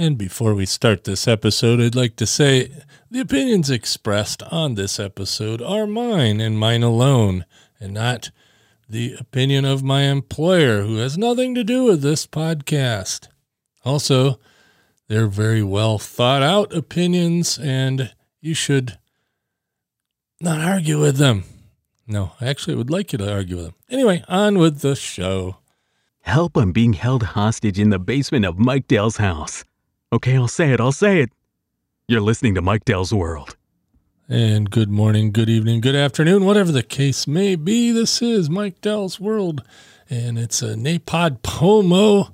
And 0.00 0.16
before 0.16 0.54
we 0.54 0.64
start 0.64 1.02
this 1.02 1.26
episode, 1.26 1.80
I'd 1.80 1.96
like 1.96 2.14
to 2.16 2.26
say 2.26 2.70
the 3.10 3.18
opinions 3.18 3.68
expressed 3.68 4.44
on 4.44 4.76
this 4.76 5.00
episode 5.00 5.60
are 5.60 5.88
mine 5.88 6.40
and 6.40 6.56
mine 6.56 6.84
alone, 6.84 7.44
and 7.80 7.94
not 7.94 8.30
the 8.88 9.16
opinion 9.18 9.64
of 9.64 9.82
my 9.82 10.02
employer, 10.02 10.82
who 10.82 10.98
has 10.98 11.18
nothing 11.18 11.52
to 11.56 11.64
do 11.64 11.82
with 11.82 12.00
this 12.00 12.28
podcast. 12.28 13.26
Also, 13.84 14.38
they're 15.08 15.26
very 15.26 15.64
well 15.64 15.98
thought 15.98 16.44
out 16.44 16.72
opinions, 16.72 17.58
and 17.58 18.12
you 18.40 18.54
should 18.54 18.98
not 20.40 20.60
argue 20.60 21.00
with 21.00 21.16
them. 21.16 21.42
No, 22.06 22.34
I 22.40 22.46
actually 22.46 22.76
would 22.76 22.88
like 22.88 23.10
you 23.10 23.18
to 23.18 23.32
argue 23.32 23.56
with 23.56 23.64
them. 23.64 23.74
Anyway, 23.90 24.22
on 24.28 24.58
with 24.58 24.78
the 24.78 24.94
show. 24.94 25.56
Help 26.20 26.56
I'm 26.56 26.70
being 26.70 26.92
held 26.92 27.24
hostage 27.24 27.80
in 27.80 27.90
the 27.90 27.98
basement 27.98 28.44
of 28.44 28.60
Mike 28.60 28.86
Dell's 28.86 29.16
house. 29.16 29.64
Okay, 30.10 30.36
I'll 30.36 30.48
say 30.48 30.72
it, 30.72 30.80
I'll 30.80 30.90
say 30.90 31.20
it. 31.20 31.30
You're 32.06 32.22
listening 32.22 32.54
to 32.54 32.62
Mike 32.62 32.86
Dell's 32.86 33.12
World. 33.12 33.58
And 34.26 34.70
good 34.70 34.88
morning, 34.88 35.32
good 35.32 35.50
evening, 35.50 35.82
good 35.82 35.94
afternoon, 35.94 36.46
whatever 36.46 36.72
the 36.72 36.82
case 36.82 37.26
may 37.26 37.56
be. 37.56 37.92
This 37.92 38.22
is 38.22 38.48
Mike 38.48 38.80
Dell's 38.80 39.20
World, 39.20 39.62
and 40.08 40.38
it's 40.38 40.62
a 40.62 40.76
NaPodPoMo 40.76 42.32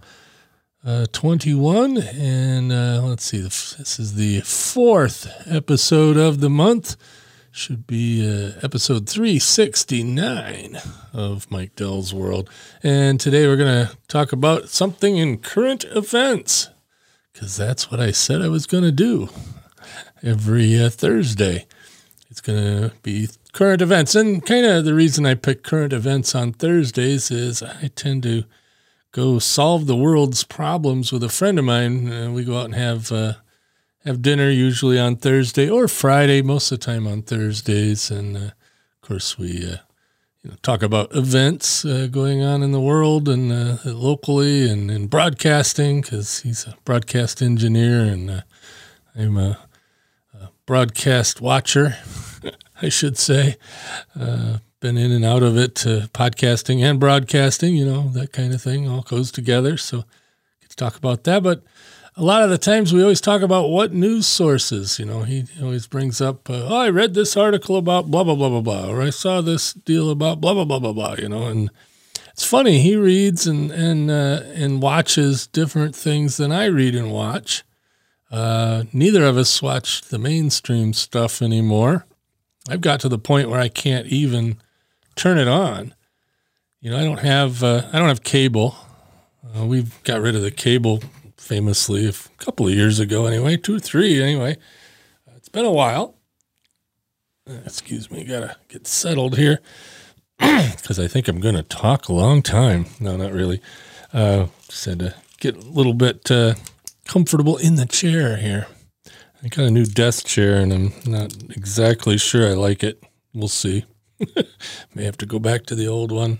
uh, 0.86 1.06
21. 1.10 1.98
And 1.98 2.70
uh, 2.70 3.02
let's 3.02 3.24
see, 3.24 3.40
this 3.40 3.98
is 3.98 4.14
the 4.14 4.42
fourth 4.42 5.26
episode 5.44 6.16
of 6.16 6.38
the 6.40 6.50
month. 6.50 6.96
Should 7.50 7.88
be 7.88 8.24
uh, 8.24 8.52
episode 8.62 9.08
369 9.08 10.78
of 11.12 11.50
Mike 11.50 11.74
Dell's 11.74 12.14
World. 12.14 12.48
And 12.84 13.18
today 13.18 13.48
we're 13.48 13.56
going 13.56 13.88
to 13.88 13.96
talk 14.06 14.30
about 14.32 14.68
something 14.68 15.16
in 15.16 15.38
current 15.38 15.84
events 15.86 16.68
because 17.34 17.56
that's 17.56 17.90
what 17.90 18.00
I 18.00 18.12
said 18.12 18.40
I 18.40 18.48
was 18.48 18.66
going 18.66 18.84
to 18.84 18.92
do 18.92 19.28
every 20.22 20.80
uh, 20.80 20.88
Thursday. 20.88 21.66
It's 22.30 22.40
going 22.40 22.58
to 22.58 22.92
be 23.02 23.28
current 23.52 23.82
events. 23.82 24.14
And 24.14 24.44
kind 24.44 24.64
of 24.64 24.84
the 24.84 24.94
reason 24.94 25.26
I 25.26 25.34
pick 25.34 25.62
current 25.62 25.92
events 25.92 26.34
on 26.34 26.52
Thursdays 26.52 27.30
is 27.30 27.62
I 27.62 27.90
tend 27.94 28.22
to 28.22 28.44
go 29.12 29.38
solve 29.38 29.86
the 29.86 29.96
world's 29.96 30.44
problems 30.44 31.12
with 31.12 31.22
a 31.22 31.28
friend 31.28 31.58
of 31.58 31.64
mine. 31.64 32.10
Uh, 32.10 32.30
we 32.30 32.44
go 32.44 32.58
out 32.58 32.66
and 32.66 32.74
have 32.74 33.12
uh, 33.12 33.34
have 34.04 34.22
dinner 34.22 34.50
usually 34.50 34.98
on 34.98 35.16
Thursday 35.16 35.68
or 35.68 35.88
Friday, 35.88 36.40
most 36.42 36.70
of 36.70 36.80
the 36.80 36.86
time 36.86 37.06
on 37.06 37.22
Thursdays. 37.22 38.10
And 38.10 38.36
uh, 38.36 38.40
of 38.40 39.00
course, 39.02 39.38
we 39.38 39.72
uh, 39.72 39.76
you 40.44 40.50
know, 40.50 40.56
talk 40.62 40.82
about 40.82 41.14
events 41.16 41.86
uh, 41.86 42.06
going 42.10 42.42
on 42.42 42.62
in 42.62 42.72
the 42.72 42.80
world 42.80 43.28
and 43.30 43.50
uh, 43.50 43.78
locally 43.86 44.68
and 44.68 44.90
in 44.90 45.06
broadcasting 45.06 46.02
because 46.02 46.40
he's 46.40 46.66
a 46.66 46.76
broadcast 46.84 47.40
engineer 47.40 48.02
and 48.02 48.30
uh, 48.30 48.40
I'm 49.16 49.38
a, 49.38 49.58
a, 50.34 50.50
broadcast 50.66 51.40
watcher, 51.40 51.96
I 52.82 52.90
should 52.90 53.16
say. 53.16 53.56
Uh, 54.18 54.58
been 54.80 54.98
in 54.98 55.12
and 55.12 55.24
out 55.24 55.42
of 55.42 55.56
it, 55.56 55.76
podcasting 56.12 56.82
and 56.82 57.00
broadcasting, 57.00 57.74
you 57.74 57.86
know, 57.86 58.08
that 58.10 58.34
kind 58.34 58.52
of 58.52 58.60
thing 58.60 58.86
all 58.86 59.00
goes 59.00 59.32
together. 59.32 59.78
So 59.78 60.04
get 60.60 60.68
to 60.68 60.76
talk 60.76 60.96
about 60.96 61.24
that. 61.24 61.42
But 61.42 61.62
a 62.16 62.22
lot 62.22 62.42
of 62.42 62.50
the 62.50 62.58
times 62.58 62.92
we 62.92 63.02
always 63.02 63.20
talk 63.20 63.42
about 63.42 63.70
what 63.70 63.92
news 63.92 64.26
sources. 64.26 64.98
You 64.98 65.04
know, 65.04 65.22
he 65.22 65.44
always 65.60 65.86
brings 65.86 66.20
up, 66.20 66.48
uh, 66.48 66.66
oh, 66.68 66.76
I 66.76 66.88
read 66.90 67.14
this 67.14 67.36
article 67.36 67.76
about 67.76 68.10
blah, 68.10 68.22
blah, 68.22 68.36
blah, 68.36 68.48
blah, 68.48 68.60
blah, 68.60 68.88
or 68.88 69.02
I 69.02 69.10
saw 69.10 69.40
this 69.40 69.72
deal 69.72 70.10
about 70.10 70.40
blah, 70.40 70.54
blah, 70.54 70.64
blah, 70.64 70.78
blah, 70.78 70.92
blah, 70.92 71.16
you 71.18 71.28
know, 71.28 71.46
and 71.46 71.70
it's 72.30 72.44
funny. 72.44 72.78
He 72.78 72.96
reads 72.96 73.46
and, 73.46 73.70
and, 73.70 74.10
uh, 74.10 74.42
and 74.54 74.82
watches 74.82 75.46
different 75.48 75.94
things 75.94 76.36
than 76.36 76.52
I 76.52 76.66
read 76.66 76.94
and 76.94 77.12
watch. 77.12 77.64
Uh, 78.30 78.84
neither 78.92 79.24
of 79.24 79.36
us 79.36 79.62
watch 79.62 80.02
the 80.02 80.18
mainstream 80.18 80.92
stuff 80.92 81.42
anymore. 81.42 82.06
I've 82.68 82.80
got 82.80 83.00
to 83.00 83.08
the 83.08 83.18
point 83.18 83.50
where 83.50 83.60
I 83.60 83.68
can't 83.68 84.06
even 84.06 84.58
turn 85.16 85.38
it 85.38 85.48
on. 85.48 85.94
You 86.80 86.90
know, 86.90 86.98
I 86.98 87.04
don't 87.04 87.20
have, 87.20 87.62
uh, 87.62 87.82
I 87.92 87.98
don't 87.98 88.08
have 88.08 88.24
cable. 88.24 88.76
Uh, 89.56 89.66
we've 89.66 90.02
got 90.04 90.20
rid 90.20 90.34
of 90.34 90.42
the 90.42 90.50
cable 90.50 91.02
famously 91.36 92.08
a 92.08 92.12
couple 92.38 92.66
of 92.66 92.74
years 92.74 93.00
ago, 93.00 93.26
anyway, 93.26 93.56
two 93.56 93.76
or 93.76 93.80
three, 93.80 94.22
anyway. 94.22 94.56
Uh, 95.28 95.32
it's 95.36 95.48
been 95.48 95.64
a 95.64 95.72
while. 95.72 96.16
Uh, 97.48 97.58
excuse 97.64 98.10
me, 98.10 98.24
gotta 98.24 98.56
get 98.68 98.86
settled 98.86 99.36
here 99.36 99.60
because 100.38 100.98
I 100.98 101.06
think 101.06 101.28
I'm 101.28 101.40
to 101.40 101.62
talk 101.62 102.08
a 102.08 102.12
long 102.12 102.42
time. 102.42 102.86
No, 102.98 103.16
not 103.16 103.32
really. 103.32 103.60
Uh, 104.12 104.46
just 104.68 104.84
had 104.84 104.98
to 105.00 105.14
get 105.40 105.56
a 105.56 105.68
little 105.68 105.92
bit 105.92 106.30
uh, 106.30 106.54
comfortable 107.04 107.56
in 107.58 107.74
the 107.74 107.86
chair 107.86 108.36
here. 108.36 108.66
I 109.42 109.48
got 109.48 109.66
a 109.66 109.70
new 109.70 109.84
desk 109.84 110.24
chair 110.24 110.58
and 110.58 110.72
I'm 110.72 110.92
not 111.06 111.34
exactly 111.50 112.16
sure 112.16 112.48
I 112.48 112.54
like 112.54 112.82
it. 112.82 113.02
We'll 113.34 113.48
see. 113.48 113.84
May 114.94 115.04
have 115.04 115.18
to 115.18 115.26
go 115.26 115.38
back 115.38 115.66
to 115.66 115.74
the 115.74 115.86
old 115.86 116.10
one. 116.10 116.38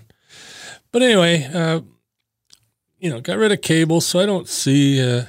But 0.91 1.03
anyway, 1.03 1.43
uh, 1.53 1.81
you 2.99 3.09
know, 3.09 3.21
got 3.21 3.37
rid 3.37 3.51
of 3.51 3.61
cable, 3.61 4.01
so 4.01 4.19
I 4.19 4.25
don't 4.25 4.47
see, 4.47 5.01
uh, 5.01 5.25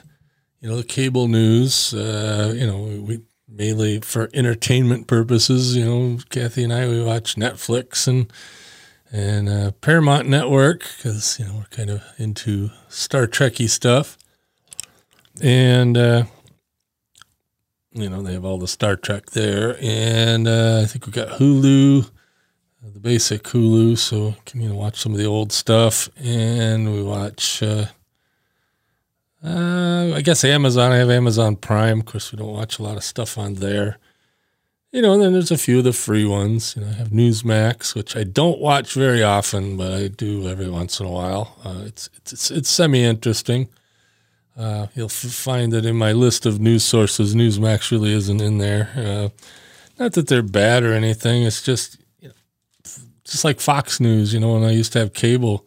you 0.60 0.68
know, 0.68 0.76
the 0.76 0.84
cable 0.84 1.28
news. 1.28 1.92
Uh, 1.92 2.54
you 2.56 2.66
know, 2.66 3.02
we 3.02 3.20
mainly 3.48 4.00
for 4.00 4.28
entertainment 4.34 5.06
purposes. 5.06 5.76
You 5.76 5.84
know, 5.84 6.18
Kathy 6.30 6.64
and 6.64 6.72
I 6.72 6.88
we 6.88 7.02
watch 7.02 7.36
Netflix 7.36 8.06
and 8.08 8.32
and 9.12 9.48
uh, 9.48 9.70
Paramount 9.80 10.28
Network 10.28 10.84
because 10.96 11.38
you 11.38 11.44
know 11.44 11.54
we're 11.54 11.76
kind 11.76 11.90
of 11.90 12.02
into 12.18 12.70
Star 12.88 13.26
Trekky 13.26 13.68
stuff, 13.68 14.18
and 15.40 15.96
uh, 15.96 16.24
you 17.92 18.08
know 18.08 18.22
they 18.22 18.32
have 18.34 18.44
all 18.44 18.58
the 18.58 18.68
Star 18.68 18.96
Trek 18.96 19.30
there, 19.30 19.76
and 19.80 20.48
uh, 20.48 20.80
I 20.82 20.86
think 20.86 21.06
we've 21.06 21.14
got 21.14 21.38
Hulu 21.38 22.10
the 22.92 23.00
basic 23.00 23.42
Hulu, 23.44 23.98
so 23.98 24.34
can 24.44 24.60
you 24.60 24.68
know 24.70 24.74
watch 24.74 25.00
some 25.00 25.12
of 25.12 25.18
the 25.18 25.26
old 25.26 25.52
stuff, 25.52 26.08
and 26.16 26.92
we 26.92 27.02
watch. 27.02 27.62
Uh, 27.62 27.86
uh, 29.44 30.14
I 30.14 30.22
guess 30.22 30.44
Amazon. 30.44 30.92
I 30.92 30.96
have 30.96 31.10
Amazon 31.10 31.56
Prime. 31.56 32.00
Of 32.00 32.06
course, 32.06 32.32
we 32.32 32.38
don't 32.38 32.52
watch 32.52 32.78
a 32.78 32.82
lot 32.82 32.96
of 32.96 33.04
stuff 33.04 33.38
on 33.38 33.54
there. 33.54 33.98
You 34.92 35.02
know, 35.02 35.12
and 35.12 35.22
then 35.22 35.32
there's 35.32 35.50
a 35.50 35.58
few 35.58 35.78
of 35.78 35.84
the 35.84 35.92
free 35.92 36.24
ones. 36.24 36.74
You 36.74 36.82
know, 36.82 36.88
I 36.88 36.94
have 36.94 37.08
Newsmax, 37.08 37.94
which 37.94 38.16
I 38.16 38.24
don't 38.24 38.60
watch 38.60 38.94
very 38.94 39.22
often, 39.22 39.76
but 39.76 39.92
I 39.92 40.08
do 40.08 40.48
every 40.48 40.70
once 40.70 41.00
in 41.00 41.06
a 41.06 41.10
while. 41.10 41.58
Uh, 41.64 41.82
it's, 41.84 42.08
it's, 42.16 42.50
it's 42.50 42.70
semi 42.70 43.04
interesting. 43.04 43.68
Uh, 44.56 44.86
you'll 44.94 45.06
f- 45.06 45.12
find 45.12 45.72
that 45.72 45.84
in 45.84 45.96
my 45.96 46.12
list 46.12 46.46
of 46.46 46.60
news 46.60 46.82
sources, 46.82 47.34
Newsmax 47.34 47.90
really 47.90 48.12
isn't 48.14 48.40
in 48.40 48.58
there. 48.58 48.90
Uh, 48.96 49.28
not 49.98 50.14
that 50.14 50.28
they're 50.28 50.42
bad 50.42 50.82
or 50.82 50.94
anything. 50.94 51.42
It's 51.42 51.62
just 51.62 51.98
just 53.26 53.44
like 53.44 53.60
Fox 53.60 54.00
News, 54.00 54.32
you 54.32 54.40
know, 54.40 54.54
when 54.54 54.64
I 54.64 54.70
used 54.70 54.92
to 54.92 54.98
have 55.00 55.12
cable, 55.12 55.66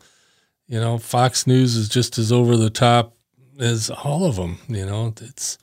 you 0.68 0.80
know, 0.80 0.98
Fox 0.98 1.46
News 1.46 1.76
is 1.76 1.90
just 1.90 2.18
as 2.18 2.32
over 2.32 2.56
the 2.56 2.70
top 2.70 3.16
as 3.60 3.90
all 3.90 4.26
of 4.26 4.36
them, 4.38 4.60
you 4.68 4.86
know. 4.86 5.14
It's 5.22 5.58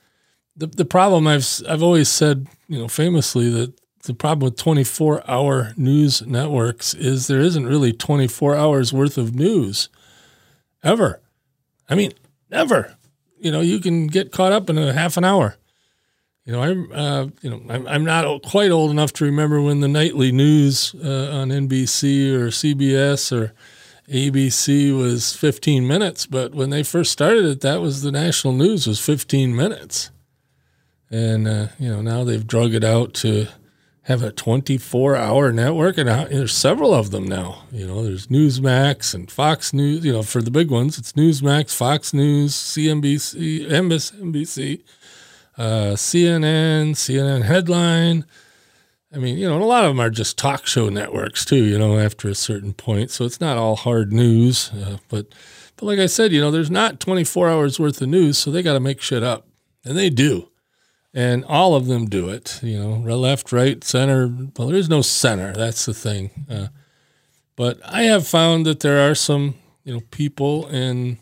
the 0.56 0.66
the 0.66 0.84
problem 0.84 1.26
I've 1.26 1.48
I've 1.68 1.82
always 1.82 2.08
said, 2.08 2.46
you 2.68 2.78
know, 2.78 2.88
famously 2.88 3.48
that 3.50 3.74
the 4.02 4.14
problem 4.14 4.44
with 4.44 4.56
24-hour 4.56 5.72
news 5.76 6.24
networks 6.24 6.94
is 6.94 7.26
there 7.26 7.40
isn't 7.40 7.66
really 7.66 7.92
24 7.92 8.54
hours 8.54 8.92
worth 8.92 9.18
of 9.18 9.34
news 9.34 9.88
ever. 10.84 11.20
I 11.88 11.96
mean, 11.96 12.12
never. 12.48 12.96
You 13.38 13.50
know, 13.50 13.60
you 13.60 13.80
can 13.80 14.06
get 14.06 14.30
caught 14.30 14.52
up 14.52 14.70
in 14.70 14.78
a 14.78 14.92
half 14.92 15.16
an 15.16 15.24
hour. 15.24 15.56
You 16.46 16.52
know, 16.52 16.62
I'm 16.62 16.92
uh, 16.92 17.26
you 17.42 17.50
know 17.50 17.60
I'm, 17.68 17.86
I'm 17.88 18.04
not 18.04 18.42
quite 18.44 18.70
old 18.70 18.92
enough 18.92 19.12
to 19.14 19.24
remember 19.24 19.60
when 19.60 19.80
the 19.80 19.88
nightly 19.88 20.30
news 20.30 20.94
uh, 20.94 21.30
on 21.32 21.48
NBC 21.48 22.32
or 22.32 22.48
CBS 22.48 23.36
or 23.36 23.52
ABC 24.08 24.96
was 24.96 25.34
15 25.34 25.84
minutes, 25.88 26.24
but 26.24 26.54
when 26.54 26.70
they 26.70 26.84
first 26.84 27.10
started 27.10 27.44
it, 27.44 27.60
that 27.62 27.80
was 27.80 28.02
the 28.02 28.12
national 28.12 28.52
news 28.52 28.86
was 28.86 29.00
15 29.00 29.56
minutes, 29.56 30.12
and 31.10 31.48
uh, 31.48 31.66
you 31.80 31.88
know 31.88 32.00
now 32.00 32.22
they've 32.22 32.46
drug 32.46 32.74
it 32.74 32.84
out 32.84 33.12
to 33.14 33.48
have 34.02 34.22
a 34.22 34.30
24 34.30 35.16
hour 35.16 35.50
network, 35.50 35.98
and 35.98 36.08
there's 36.08 36.54
several 36.54 36.94
of 36.94 37.10
them 37.10 37.26
now. 37.26 37.64
You 37.72 37.88
know, 37.88 38.04
there's 38.04 38.28
Newsmax 38.28 39.16
and 39.16 39.28
Fox 39.28 39.72
News. 39.72 40.04
You 40.04 40.12
know, 40.12 40.22
for 40.22 40.40
the 40.40 40.52
big 40.52 40.70
ones, 40.70 40.96
it's 40.96 41.14
Newsmax, 41.14 41.74
Fox 41.74 42.14
News, 42.14 42.54
CNBC, 42.54 43.68
MSNBC 43.68 44.84
uh, 45.58 45.94
CNN, 45.94 46.92
CNN 46.92 47.42
Headline. 47.42 48.24
I 49.14 49.18
mean, 49.18 49.38
you 49.38 49.48
know, 49.48 49.62
a 49.62 49.64
lot 49.64 49.84
of 49.84 49.90
them 49.90 50.00
are 50.00 50.10
just 50.10 50.36
talk 50.36 50.66
show 50.66 50.88
networks 50.88 51.44
too. 51.44 51.64
You 51.64 51.78
know, 51.78 51.98
after 51.98 52.28
a 52.28 52.34
certain 52.34 52.72
point, 52.72 53.10
so 53.10 53.24
it's 53.24 53.40
not 53.40 53.56
all 53.56 53.76
hard 53.76 54.12
news. 54.12 54.70
Uh, 54.72 54.98
but, 55.08 55.28
but 55.76 55.86
like 55.86 55.98
I 55.98 56.06
said, 56.06 56.32
you 56.32 56.40
know, 56.40 56.50
there's 56.50 56.70
not 56.70 57.00
24 57.00 57.48
hours 57.48 57.80
worth 57.80 58.00
of 58.02 58.08
news, 58.08 58.38
so 58.38 58.50
they 58.50 58.62
got 58.62 58.74
to 58.74 58.80
make 58.80 59.00
shit 59.00 59.22
up, 59.22 59.46
and 59.84 59.96
they 59.96 60.10
do, 60.10 60.48
and 61.14 61.44
all 61.44 61.74
of 61.74 61.86
them 61.86 62.06
do 62.06 62.28
it. 62.28 62.60
You 62.62 62.78
know, 62.78 63.16
left, 63.16 63.52
right, 63.52 63.82
center. 63.82 64.28
Well, 64.56 64.68
there 64.68 64.76
is 64.76 64.88
no 64.88 65.02
center. 65.02 65.52
That's 65.52 65.86
the 65.86 65.94
thing. 65.94 66.30
Uh, 66.50 66.68
but 67.54 67.80
I 67.84 68.02
have 68.02 68.26
found 68.26 68.66
that 68.66 68.80
there 68.80 69.10
are 69.10 69.14
some, 69.14 69.54
you 69.84 69.94
know, 69.94 70.02
people 70.10 70.66
in 70.68 71.18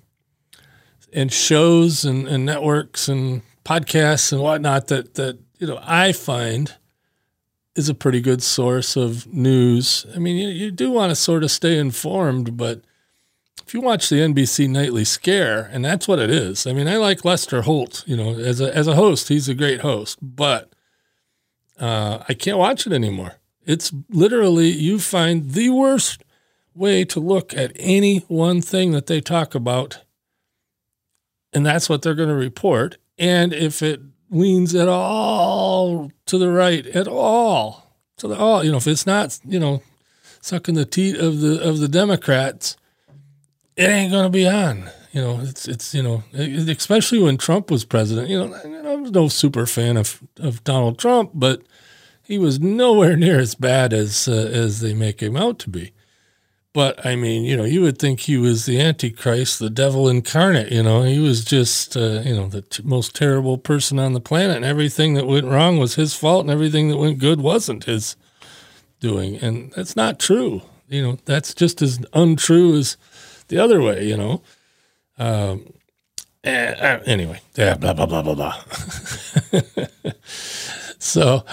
and 1.13 1.33
shows 1.33 2.05
and, 2.05 2.27
and 2.27 2.45
networks 2.45 3.09
and 3.09 3.43
podcasts 3.65 4.33
and 4.33 4.43
whatnot 4.43 4.89
that 4.89 5.15
that 5.15 5.39
you 5.59 5.67
know 5.67 5.81
I 5.83 6.13
find 6.13 6.75
is 7.75 7.89
a 7.89 7.95
pretty 7.95 8.21
good 8.21 8.43
source 8.43 8.97
of 8.97 9.27
news. 9.33 10.07
I 10.15 10.19
mean, 10.19 10.37
you, 10.37 10.49
you 10.49 10.71
do 10.71 10.91
want 10.91 11.11
to 11.11 11.17
sort 11.17 11.43
of 11.43 11.51
stay 11.51 11.77
informed, 11.77 12.57
but 12.57 12.83
if 13.67 13.75
you 13.75 13.81
watch 13.81 14.09
the 14.09 14.17
NBC 14.17 14.69
Nightly 14.69 15.05
Scare, 15.05 15.69
and 15.73 15.85
that's 15.85 16.07
what 16.07 16.19
it 16.19 16.31
is. 16.31 16.67
I 16.67 16.73
mean, 16.73 16.87
I 16.87 16.97
like 16.97 17.25
Lester 17.25 17.63
Holt. 17.63 18.05
You 18.07 18.17
know, 18.17 18.39
as 18.39 18.61
a 18.61 18.75
as 18.77 18.87
a 18.87 18.95
host, 18.95 19.29
he's 19.29 19.49
a 19.49 19.55
great 19.55 19.81
host, 19.81 20.19
but 20.21 20.73
uh, 21.81 22.23
I 22.29 22.35
can't 22.35 22.59
watch 22.59 22.87
it 22.87 22.93
anymore. 22.93 23.37
It's 23.67 23.93
literally 24.11 24.69
you 24.69 24.99
find 24.99 25.53
the 25.53 25.71
worst 25.71 26.23
way 26.75 27.05
to 27.07 27.21
look 27.21 27.55
at 27.55 27.73
any 27.77 28.19
one 28.29 28.61
thing 28.61 28.93
that 28.93 29.07
they 29.07 29.21
talk 29.21 29.55
about, 29.55 30.01
and 31.53 31.65
that's 31.65 31.89
what 31.89 32.03
they're 32.03 32.15
going 32.15 32.29
to 32.29 32.35
report. 32.35 32.99
And 33.19 33.53
if 33.53 33.83
it 33.83 34.01
leans 34.31 34.75
at 34.75 34.89
all 34.89 36.11
to 36.27 36.39
the 36.39 36.51
right, 36.51 36.87
at 36.87 37.09
all 37.09 37.93
to 38.19 38.29
the 38.29 38.37
all, 38.37 38.65
you 38.65 38.71
know, 38.71 38.79
if 38.79 38.87
it's 38.87 39.07
not, 39.07 39.39
you 39.45 39.59
know, 39.59 39.83
sucking 40.41 40.75
the 40.75 40.85
teat 40.85 41.17
of 41.17 41.41
the 41.41 41.63
of 41.63 41.79
the 41.79 41.89
Democrats, 41.89 42.77
it 43.77 43.89
ain't 43.89 44.13
to 44.13 44.29
be 44.29 44.47
on. 44.47 44.91
You 45.13 45.21
know, 45.21 45.41
it's 45.41 45.69
it's 45.69 45.95
you 45.95 46.03
know, 46.03 46.25
especially 46.35 47.21
when 47.21 47.37
Trump 47.37 47.71
was 47.71 47.85
president. 47.85 48.29
You 48.29 48.47
know, 48.47 48.91
I 48.91 48.97
was 48.97 49.13
no 49.13 49.29
super 49.29 49.65
fan 49.65 49.97
of 49.97 50.21
of 50.41 50.65
Donald 50.65 50.99
Trump, 50.99 51.31
but 51.35 51.63
he 52.25 52.39
was 52.39 52.59
nowhere 52.59 53.17
near 53.17 53.39
as 53.39 53.55
bad 53.55 53.93
as 53.93 54.27
uh, 54.27 54.33
as 54.33 54.81
they 54.81 54.93
make 54.93 55.23
him 55.23 55.37
out 55.37 55.59
to 55.61 55.71
be. 55.71 55.93
But 56.75 57.07
I 57.07 57.15
mean, 57.15 57.45
you 57.45 57.57
know, 57.57 57.63
you 57.63 57.83
would 57.83 57.99
think 57.99 58.21
he 58.21 58.37
was 58.37 58.67
the 58.67 58.81
Antichrist, 58.81 59.61
the 59.61 59.71
devil 59.71 60.09
incarnate. 60.09 60.73
You 60.73 60.83
know, 60.83 61.05
he 61.05 61.21
was 61.21 61.45
just, 61.45 61.97
uh, 61.97 62.21
you 62.25 62.35
know, 62.35 62.49
the 62.49 62.63
t- 62.63 62.83
most 62.85 63.15
terrible 63.15 63.57
person 63.57 64.01
on 64.01 64.13
the 64.13 64.21
planet, 64.21 64.57
and 64.57 64.65
everything 64.65 65.15
that 65.15 65.29
went 65.29 65.47
wrong 65.47 65.79
was 65.79 65.95
his 65.95 66.15
fault, 66.15 66.43
and 66.43 66.51
everything 66.51 66.89
that 66.89 66.97
went 66.97 67.21
good 67.21 67.41
wasn't 67.41 67.85
his 67.85 68.17
doing. 68.99 69.37
And 69.37 69.73
that's 69.77 69.95
not 69.95 70.19
true. 70.19 70.63
You 70.89 71.03
know, 71.03 71.19
that's 71.27 71.55
just 71.55 71.81
as 71.81 72.05
untrue 72.13 72.77
as 72.77 72.97
the 73.49 73.59
other 73.59 73.81
way. 73.81 74.05
You 74.05 74.17
know. 74.17 74.43
Um, 75.17 75.73
uh, 76.45 76.99
anyway, 77.07 77.41
yeah, 77.55 77.75
blah 77.77 77.93
blah 77.93 78.07
blah 78.07 78.23
blah 78.23 78.35
blah. 78.35 78.61
so 80.99 81.45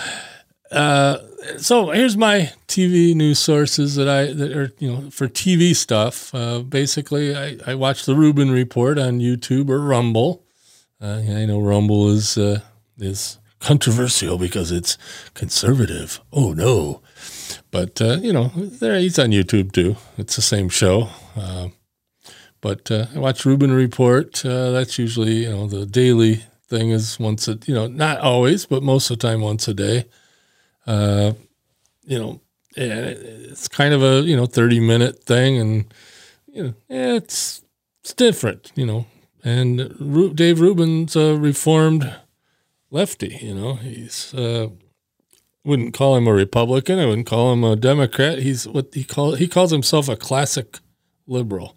uh, 0.71 1.17
so 1.57 1.89
here's 1.89 2.15
my 2.15 2.51
TV 2.67 3.13
news 3.13 3.39
sources 3.39 3.95
that 3.95 4.07
I 4.07 4.31
that 4.33 4.55
are 4.55 4.71
you 4.79 4.91
know 4.91 5.09
for 5.11 5.27
TV 5.27 5.75
stuff. 5.75 6.33
Uh, 6.33 6.59
basically, 6.59 7.35
I, 7.35 7.57
I 7.67 7.75
watch 7.75 8.05
the 8.05 8.15
Rubin 8.15 8.51
Report 8.51 8.97
on 8.97 9.19
YouTube 9.19 9.69
or 9.69 9.79
Rumble. 9.79 10.43
Uh, 11.01 11.21
I 11.27 11.45
know 11.45 11.59
Rumble 11.59 12.09
is 12.09 12.37
uh, 12.37 12.61
is 12.97 13.37
controversial 13.59 14.37
because 14.37 14.71
it's 14.71 14.97
conservative. 15.33 16.21
Oh 16.31 16.53
no, 16.53 17.01
but 17.69 18.01
uh, 18.01 18.17
you 18.21 18.31
know 18.31 18.47
there 18.55 18.97
he's 18.97 19.19
on 19.19 19.29
YouTube 19.29 19.73
too. 19.73 19.97
It's 20.17 20.35
the 20.35 20.41
same 20.41 20.69
show. 20.69 21.09
But 22.61 22.91
I 22.91 23.07
watch 23.15 23.43
Rubin 23.43 23.71
Report. 23.73 24.41
that's 24.43 24.99
usually 24.99 25.43
you 25.43 25.49
know 25.49 25.67
the 25.67 25.85
daily 25.85 26.43
thing 26.67 26.91
is 26.91 27.19
once 27.19 27.47
a 27.47 27.57
you 27.65 27.73
know 27.73 27.87
not 27.87 28.19
always, 28.19 28.65
but 28.65 28.83
most 28.83 29.09
of 29.09 29.19
the 29.19 29.27
time 29.27 29.41
once 29.41 29.67
a 29.67 29.73
day. 29.73 30.05
Uh, 30.87 31.33
you 32.03 32.17
know, 32.17 32.41
it's 32.75 33.67
kind 33.67 33.93
of 33.93 34.03
a 34.03 34.21
you 34.21 34.35
know 34.35 34.45
thirty 34.45 34.79
minute 34.79 35.23
thing, 35.23 35.57
and 35.57 35.93
you 36.47 36.63
know, 36.63 36.73
it's 36.89 37.61
it's 38.01 38.13
different, 38.13 38.71
you 38.75 38.85
know. 38.85 39.05
And 39.43 40.35
Dave 40.35 40.61
Rubin's 40.61 41.15
a 41.15 41.35
reformed 41.35 42.13
lefty, 42.91 43.39
you 43.41 43.55
know. 43.55 43.75
He's 43.75 44.33
uh, 44.33 44.69
wouldn't 45.63 45.93
call 45.93 46.15
him 46.15 46.27
a 46.27 46.33
Republican. 46.33 46.99
I 46.99 47.05
wouldn't 47.05 47.27
call 47.27 47.53
him 47.53 47.63
a 47.63 47.75
Democrat. 47.75 48.39
He's 48.39 48.67
what 48.67 48.93
he 48.93 49.03
call 49.03 49.35
he 49.35 49.47
calls 49.47 49.71
himself 49.71 50.09
a 50.09 50.15
classic 50.15 50.79
liberal, 51.27 51.75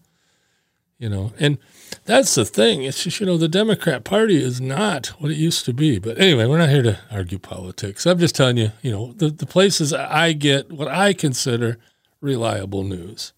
you 0.99 1.09
know. 1.09 1.33
And 1.39 1.59
that's 2.05 2.35
the 2.35 2.45
thing. 2.45 2.83
It's 2.83 3.05
just, 3.05 3.21
you 3.21 3.27
know, 3.27 3.39
the 3.39 3.49
Democrat 3.49 4.05
Party 4.05 4.43
is 4.43 4.61
not 4.61 5.09
what 5.19 5.31
it 5.31 5.37
used 5.37 5.65
to 5.65 5.73
be. 5.73 5.99
But 5.99 6.19
anyway, 6.19 6.47
we're 6.47 6.59
not 6.59 6.69
here 6.69 6.83
to 6.83 6.99
argue 7.11 7.39
politics. 7.39 8.07
I'm 8.07 8.19
just 8.19 8.35
telling 8.35 8.59
you, 8.59 8.73
you 8.83 8.91
know, 8.91 9.13
the, 9.13 9.31
the 9.31 9.47
places 9.47 9.93
I 9.93 10.33
get 10.33 10.71
what 10.71 10.89
I 10.89 11.13
consider 11.13 11.79
reliable 12.21 12.83
news. 12.83 13.33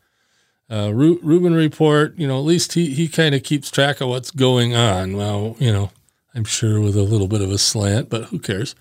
Uh, 0.68 0.92
Rubin 0.92 1.54
Report, 1.54 2.18
you 2.18 2.26
know, 2.26 2.38
at 2.38 2.44
least 2.44 2.72
he, 2.72 2.92
he 2.92 3.06
kind 3.06 3.36
of 3.36 3.44
keeps 3.44 3.70
track 3.70 4.00
of 4.00 4.08
what's 4.08 4.32
going 4.32 4.74
on. 4.74 5.16
Well, 5.16 5.56
you 5.60 5.72
know, 5.72 5.90
I'm 6.34 6.44
sure 6.44 6.80
with 6.80 6.96
a 6.96 7.02
little 7.02 7.28
bit 7.28 7.40
of 7.40 7.50
a 7.50 7.58
slant, 7.58 8.10
but 8.10 8.24
who 8.24 8.40
cares? 8.40 8.74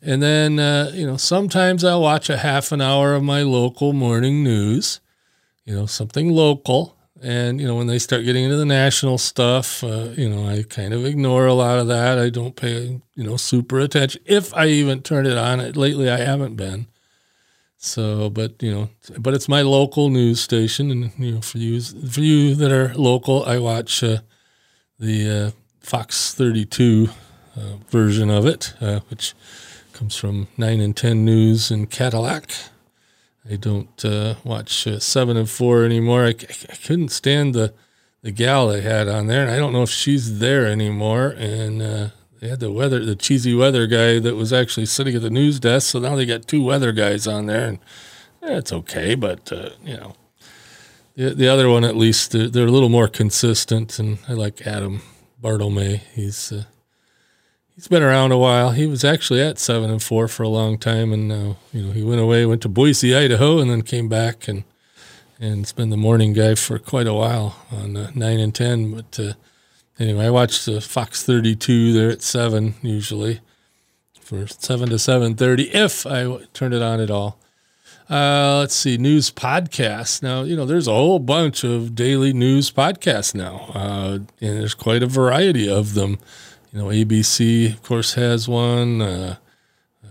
And 0.00 0.22
then, 0.22 0.58
uh, 0.58 0.92
you 0.94 1.06
know, 1.06 1.16
sometimes 1.16 1.84
I'll 1.84 2.00
watch 2.00 2.30
a 2.30 2.38
half 2.38 2.70
an 2.72 2.80
hour 2.80 3.14
of 3.14 3.24
my 3.24 3.42
local 3.42 3.92
morning 3.92 4.44
news, 4.44 5.00
you 5.64 5.74
know, 5.74 5.86
something 5.86 6.32
local. 6.32 6.96
And, 7.22 7.60
you 7.60 7.66
know, 7.66 7.74
when 7.74 7.86
they 7.86 7.98
start 7.98 8.24
getting 8.24 8.44
into 8.44 8.56
the 8.56 8.64
national 8.64 9.18
stuff, 9.18 9.84
uh, 9.84 10.08
you 10.16 10.28
know, 10.28 10.48
I 10.48 10.62
kind 10.62 10.94
of 10.94 11.04
ignore 11.04 11.46
a 11.46 11.52
lot 11.52 11.78
of 11.78 11.86
that. 11.88 12.18
I 12.18 12.30
don't 12.30 12.56
pay, 12.56 13.00
you 13.14 13.24
know, 13.24 13.36
super 13.36 13.78
attention. 13.78 14.22
If 14.24 14.54
I 14.54 14.66
even 14.66 15.02
turn 15.02 15.26
it 15.26 15.36
on, 15.36 15.58
lately 15.72 16.08
I 16.08 16.18
haven't 16.18 16.56
been. 16.56 16.86
So, 17.76 18.30
but, 18.30 18.62
you 18.62 18.72
know, 18.72 18.90
but 19.18 19.34
it's 19.34 19.48
my 19.48 19.60
local 19.60 20.08
news 20.08 20.40
station. 20.40 20.90
And, 20.90 21.12
you 21.18 21.32
know, 21.32 21.40
for 21.42 21.58
you, 21.58 21.80
for 21.80 22.20
you 22.20 22.54
that 22.54 22.72
are 22.72 22.94
local, 22.94 23.44
I 23.44 23.58
watch 23.58 24.02
uh, 24.02 24.18
the 24.98 25.48
uh, 25.48 25.50
Fox 25.80 26.32
32 26.34 27.08
uh, 27.56 27.60
version 27.88 28.30
of 28.30 28.46
it, 28.46 28.72
uh, 28.80 29.00
which 29.10 29.34
comes 29.92 30.16
from 30.16 30.48
9 30.56 30.80
and 30.80 30.96
10 30.96 31.24
News 31.24 31.70
in 31.70 31.86
Cadillac. 31.86 32.50
I 33.50 33.56
don't 33.56 34.04
uh, 34.04 34.36
watch 34.44 34.86
uh, 34.86 35.00
seven 35.00 35.36
and 35.36 35.50
four 35.50 35.84
anymore. 35.84 36.24
I, 36.24 36.28
I, 36.28 36.76
couldn't 36.84 37.08
stand 37.08 37.54
the 37.54 37.74
the 38.22 38.30
gal 38.30 38.68
they 38.68 38.82
had 38.82 39.08
on 39.08 39.26
there, 39.26 39.42
and 39.42 39.50
I 39.50 39.56
don't 39.56 39.72
know 39.72 39.82
if 39.82 39.90
she's 39.90 40.38
there 40.38 40.66
anymore. 40.66 41.34
And 41.36 41.82
uh, 41.82 42.08
they 42.38 42.48
had 42.48 42.60
the 42.60 42.70
weather, 42.70 43.04
the 43.04 43.16
cheesy 43.16 43.54
weather 43.54 43.86
guy 43.86 44.18
that 44.20 44.36
was 44.36 44.52
actually 44.52 44.86
sitting 44.86 45.16
at 45.16 45.22
the 45.22 45.30
news 45.30 45.58
desk. 45.58 45.90
So 45.90 45.98
now 45.98 46.14
they 46.14 46.26
got 46.26 46.46
two 46.46 46.62
weather 46.62 46.92
guys 46.92 47.26
on 47.26 47.46
there, 47.46 47.66
and 47.66 47.78
it's 48.42 48.72
okay. 48.72 49.14
But 49.16 49.50
uh, 49.50 49.70
you 49.84 49.96
know, 49.96 50.14
the 51.16 51.34
the 51.34 51.48
other 51.48 51.68
one 51.68 51.82
at 51.82 51.96
least 51.96 52.30
they're, 52.30 52.48
they're, 52.48 52.66
a 52.66 52.70
little 52.70 52.88
more 52.88 53.08
consistent, 53.08 53.98
and 53.98 54.18
I 54.28 54.34
like 54.34 54.66
Adam 54.66 55.02
Bartolome. 55.40 56.02
He's 56.14 56.52
uh, 56.52 56.64
he's 57.80 57.88
been 57.88 58.02
around 58.02 58.30
a 58.30 58.36
while. 58.36 58.72
He 58.72 58.86
was 58.86 59.04
actually 59.04 59.40
at 59.40 59.58
seven 59.58 59.88
and 59.88 60.02
four 60.02 60.28
for 60.28 60.42
a 60.42 60.50
long 60.50 60.76
time, 60.76 61.14
and 61.14 61.28
now 61.28 61.56
you 61.72 61.82
know 61.82 61.92
he 61.92 62.02
went 62.02 62.20
away, 62.20 62.44
went 62.44 62.60
to 62.62 62.68
Boise, 62.68 63.16
Idaho, 63.16 63.58
and 63.58 63.70
then 63.70 63.80
came 63.80 64.06
back 64.06 64.46
and 64.48 64.64
and 65.40 65.62
it's 65.62 65.72
been 65.72 65.88
the 65.88 65.96
morning 65.96 66.34
guy 66.34 66.54
for 66.56 66.78
quite 66.78 67.06
a 67.06 67.14
while 67.14 67.56
on 67.72 67.96
uh, 67.96 68.10
nine 68.14 68.38
and 68.38 68.54
ten. 68.54 68.94
But 68.94 69.18
uh, 69.18 69.32
anyway, 69.98 70.26
I 70.26 70.30
watched 70.30 70.66
the 70.66 70.82
Fox 70.82 71.24
thirty 71.24 71.56
two 71.56 71.94
there 71.94 72.10
at 72.10 72.20
seven 72.20 72.74
usually 72.82 73.40
for 74.20 74.46
seven 74.46 74.90
to 74.90 74.98
seven 74.98 75.34
thirty 75.34 75.70
if 75.70 76.06
I 76.06 76.24
w- 76.24 76.46
turned 76.52 76.74
it 76.74 76.82
on 76.82 77.00
at 77.00 77.10
all. 77.10 77.38
Uh, 78.10 78.58
let's 78.58 78.74
see, 78.74 78.98
news 78.98 79.30
podcasts. 79.30 80.22
Now, 80.22 80.42
you 80.42 80.54
know, 80.54 80.66
there's 80.66 80.88
a 80.88 80.92
whole 80.92 81.20
bunch 81.20 81.64
of 81.64 81.94
daily 81.94 82.34
news 82.34 82.70
podcasts 82.70 83.34
now, 83.34 83.70
uh, 83.72 84.18
and 84.40 84.60
there's 84.60 84.74
quite 84.74 85.02
a 85.02 85.06
variety 85.06 85.66
of 85.70 85.94
them. 85.94 86.18
You 86.72 86.78
know, 86.78 86.86
ABC, 86.86 87.72
of 87.72 87.82
course, 87.82 88.14
has 88.14 88.48
one. 88.48 89.02
Uh, 89.02 89.36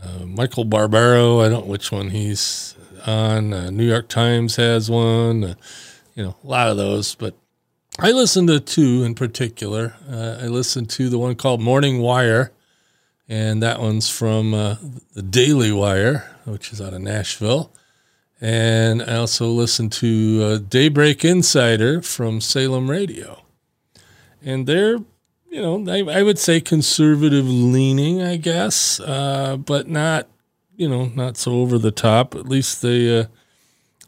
uh, 0.04 0.26
Michael 0.26 0.66
Barbaro, 0.66 1.40
I 1.40 1.48
don't 1.48 1.66
know 1.66 1.72
which 1.72 1.90
one 1.90 2.10
he's 2.10 2.76
on. 3.06 3.54
Uh, 3.54 3.70
New 3.70 3.88
York 3.88 4.10
Times 4.10 4.58
has 4.58 4.90
one. 4.90 5.44
Uh, 5.44 5.54
you 6.16 6.24
know, 6.24 6.36
a 6.44 6.48
lot 6.48 6.68
of 6.68 6.76
those. 6.76 7.16
But 7.16 7.36
I 7.98 8.12
listen 8.12 8.46
to 8.48 8.60
two 8.60 9.04
in 9.04 9.16
particular. 9.16 9.96
Uh, 10.10 10.40
I 10.42 10.48
listen 10.48 10.86
to 10.88 11.08
the 11.08 11.18
one 11.18 11.36
called 11.36 11.62
Morning 11.62 12.00
Wire, 12.00 12.52
and 13.30 13.64
that 13.64 13.80
one's 13.80 14.10
from 14.10 14.54
uh, 14.54 14.76
the 15.14 15.22
Daily 15.22 15.72
Wire, 15.72 16.30
which 16.44 16.74
is 16.74 16.82
out 16.82 16.94
of 16.94 17.02
Nashville. 17.02 17.72
And 18.42 19.02
I 19.02 19.16
also 19.16 19.48
listen 19.48 19.90
to 19.92 20.60
Daybreak 20.60 21.24
Insider 21.24 22.02
from 22.02 22.42
Salem 22.42 22.90
Radio. 22.90 23.44
And 24.42 24.68
they're 24.68 25.00
you 25.50 25.62
know, 25.62 25.92
I, 25.92 26.20
I 26.20 26.24
would 26.24 26.40
say 26.40 26.62
conservative 26.62 27.48
leaning, 27.48 28.22
I 28.22 28.38
guess, 28.38 29.00
uh, 29.00 29.58
but 29.58 29.88
not, 29.88 30.28
you 30.76 30.88
know, 30.88 31.06
not 31.16 31.38
so 31.38 31.54
over 31.54 31.78
the 31.78 31.92
top. 31.92 32.36
At 32.36 32.48
least 32.48 32.82
they 32.82 33.20
uh, 33.20 33.26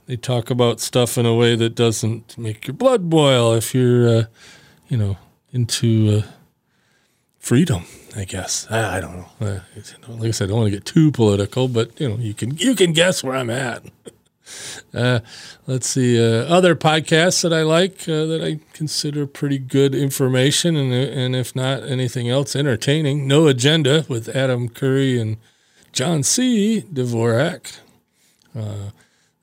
they 0.05 0.15
talk 0.15 0.49
about 0.49 0.79
stuff 0.79 1.17
in 1.17 1.25
a 1.25 1.33
way 1.33 1.55
that 1.55 1.75
doesn't 1.75 2.37
make 2.37 2.67
your 2.67 2.75
blood 2.75 3.09
boil 3.09 3.53
if 3.53 3.73
you're, 3.73 4.07
uh, 4.07 4.23
you 4.87 4.97
know, 4.97 5.17
into 5.51 6.21
uh, 6.23 6.31
freedom. 7.39 7.85
I 8.15 8.25
guess 8.25 8.67
I, 8.69 8.97
I 8.97 9.01
don't 9.01 9.17
know. 9.17 9.29
Uh, 9.39 9.59
like 10.09 10.27
I 10.27 10.31
said, 10.31 10.45
I 10.45 10.47
don't 10.49 10.59
want 10.59 10.71
to 10.71 10.77
get 10.77 10.85
too 10.85 11.11
political, 11.11 11.67
but 11.67 11.99
you 11.99 12.09
know, 12.09 12.17
you 12.17 12.33
can 12.33 12.57
you 12.57 12.75
can 12.75 12.93
guess 12.93 13.23
where 13.23 13.35
I'm 13.35 13.49
at. 13.49 13.83
uh, 14.93 15.19
let's 15.67 15.87
see 15.87 16.19
uh, 16.19 16.45
other 16.45 16.75
podcasts 16.75 17.41
that 17.43 17.53
I 17.53 17.63
like 17.63 18.07
uh, 18.07 18.25
that 18.25 18.41
I 18.43 18.59
consider 18.73 19.27
pretty 19.27 19.57
good 19.57 19.95
information 19.95 20.75
and 20.75 20.93
and 20.93 21.35
if 21.35 21.55
not 21.55 21.83
anything 21.83 22.29
else 22.29 22.55
entertaining. 22.55 23.27
No 23.27 23.47
agenda 23.47 24.05
with 24.07 24.29
Adam 24.29 24.69
Curry 24.69 25.19
and 25.19 25.37
John 25.91 26.23
C. 26.23 26.83
Dvorak. 26.91 27.79
Uh, 28.57 28.91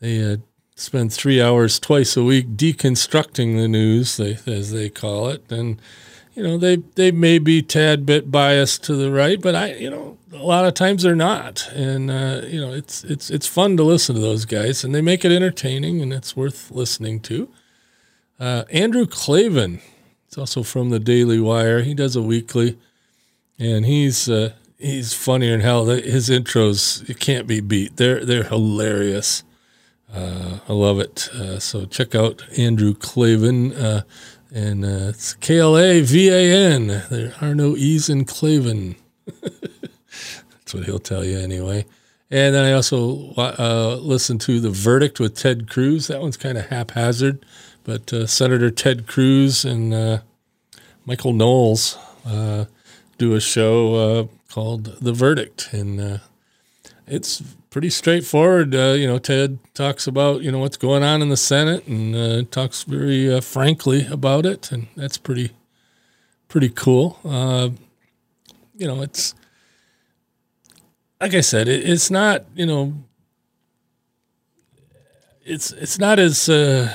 they 0.01 0.33
uh, 0.33 0.37
spend 0.77 1.13
three 1.13 1.43
hours 1.43 1.79
twice 1.79 2.17
a 2.17 2.23
week 2.23 2.51
deconstructing 2.57 3.57
the 3.57 3.69
news, 3.69 4.17
they, 4.17 4.39
as 4.47 4.73
they 4.73 4.89
call 4.89 5.29
it, 5.29 5.51
and 5.51 5.81
you 6.39 6.45
know 6.45 6.57
they 6.57 6.77
they 6.95 7.11
may 7.11 7.41
be 7.41 7.63
tad 7.63 8.07
bit 8.07 8.31
biased 8.31 8.85
to 8.85 8.95
the 8.95 9.11
right, 9.11 9.41
but 9.41 9.57
I 9.57 9.75
you 9.75 9.91
know 9.91 10.19
a 10.33 10.37
lot 10.37 10.65
of 10.65 10.75
times 10.75 11.03
they're 11.03 11.17
not, 11.17 11.69
and 11.73 12.13
uh, 12.13 12.43
you 12.47 12.61
know 12.61 12.73
it's 12.73 13.03
it's 13.03 13.29
it's 13.29 13.49
fun 13.49 13.77
to 13.77 13.83
listen 13.83 14.15
to 14.15 14.21
those 14.21 14.45
guys, 14.45 14.85
and 14.85 14.95
they 14.95 15.03
make 15.03 15.25
it 15.25 15.33
entertaining, 15.33 16.01
and 16.01 16.13
it's 16.13 16.37
worth 16.37 16.71
listening 16.71 17.19
to. 17.23 17.49
Uh, 18.39 18.63
Andrew 18.71 19.05
Klavan, 19.05 19.81
he's 20.27 20.39
also 20.39 20.63
from 20.63 20.91
the 20.91 21.01
Daily 21.01 21.41
Wire. 21.41 21.83
He 21.83 21.93
does 21.93 22.15
a 22.15 22.23
weekly, 22.23 22.79
and 23.59 23.85
he's 23.85 24.29
uh, 24.29 24.53
he's 24.79 25.13
funnier 25.13 25.51
than 25.51 25.63
hell. 25.63 25.87
His 25.87 26.29
intros 26.31 27.09
you 27.09 27.17
can't 27.17 27.49
be 27.49 27.59
beat. 27.59 27.97
They're 27.97 28.25
they're 28.25 28.45
hilarious. 28.45 29.43
Uh, 30.15 30.61
I 30.69 30.73
love 30.73 31.01
it. 31.01 31.29
Uh, 31.35 31.59
so 31.59 31.85
check 31.85 32.15
out 32.15 32.45
Andrew 32.57 32.95
Klavan. 32.95 33.73
uh, 33.73 34.03
and 34.53 34.85
uh, 34.85 35.11
it's 35.11 35.35
K 35.35 35.59
L 35.59 35.77
A 35.77 36.01
V 36.01 36.29
A 36.29 36.73
N. 36.73 37.03
There 37.11 37.35
are 37.41 37.55
no 37.55 37.77
E's 37.77 38.09
in 38.09 38.25
Klavan. 38.25 38.97
That's 39.43 40.75
what 40.75 40.85
he'll 40.85 40.99
tell 40.99 41.25
you 41.25 41.39
anyway. 41.39 41.87
And 42.31 42.55
then 42.55 42.65
I 42.65 42.73
also 42.73 43.33
uh, 43.37 43.97
listened 44.01 44.43
to 44.43 44.61
The 44.61 44.71
Verdict 44.71 45.19
with 45.19 45.35
Ted 45.35 45.71
Cruz. 45.71 46.09
That 46.09 46.21
one's 46.21 46.37
kind 46.37 46.59
of 46.59 46.67
haphazard, 46.67 47.45
but 47.85 48.13
uh, 48.13 48.27
Senator 48.27 48.71
Ted 48.71 49.07
Cruz 49.07 49.65
and 49.65 49.95
uh, 49.95 50.19
Michael 51.07 51.33
Knowles 51.33 51.97
uh, 52.27 52.67
do 53.17 53.35
a 53.35 53.41
show 53.41 53.95
uh, 53.95 54.27
called 54.53 54.85
The 55.01 55.13
Verdict. 55.13 55.71
And 55.73 56.01
uh, 56.01 56.19
it's 57.07 57.43
pretty 57.71 57.91
straightforward. 57.91 58.75
Uh, 58.75 58.95
you 58.97 59.07
know, 59.07 59.19
Ted 59.19 59.59
talks 59.75 60.07
about, 60.07 60.43
you 60.43 60.51
know, 60.51 60.59
what's 60.59 60.77
going 60.77 61.03
on 61.03 61.23
in 61.23 61.29
the 61.29 61.37
Senate 61.37 61.87
and 61.87 62.15
uh, 62.15 62.43
talks 62.51 62.83
very 62.83 63.33
uh, 63.33 63.41
frankly 63.41 64.07
about 64.07 64.47
it. 64.47 64.73
And 64.73 64.89
that's 64.97 65.19
pretty, 65.19 65.53
pretty 66.49 66.71
cool. 66.71 67.19
you 68.77 68.87
know, 68.87 69.03
it's 69.03 69.35
like 71.21 71.35
I 71.35 71.41
said, 71.41 71.69
it, 71.69 71.89
it's 71.89 72.11
not 72.11 72.45
you 72.55 72.67
know, 72.67 72.95
it's 75.45 75.73
it's 75.73 75.99
not 75.99 76.19
as 76.19 76.49
uh, 76.49 76.93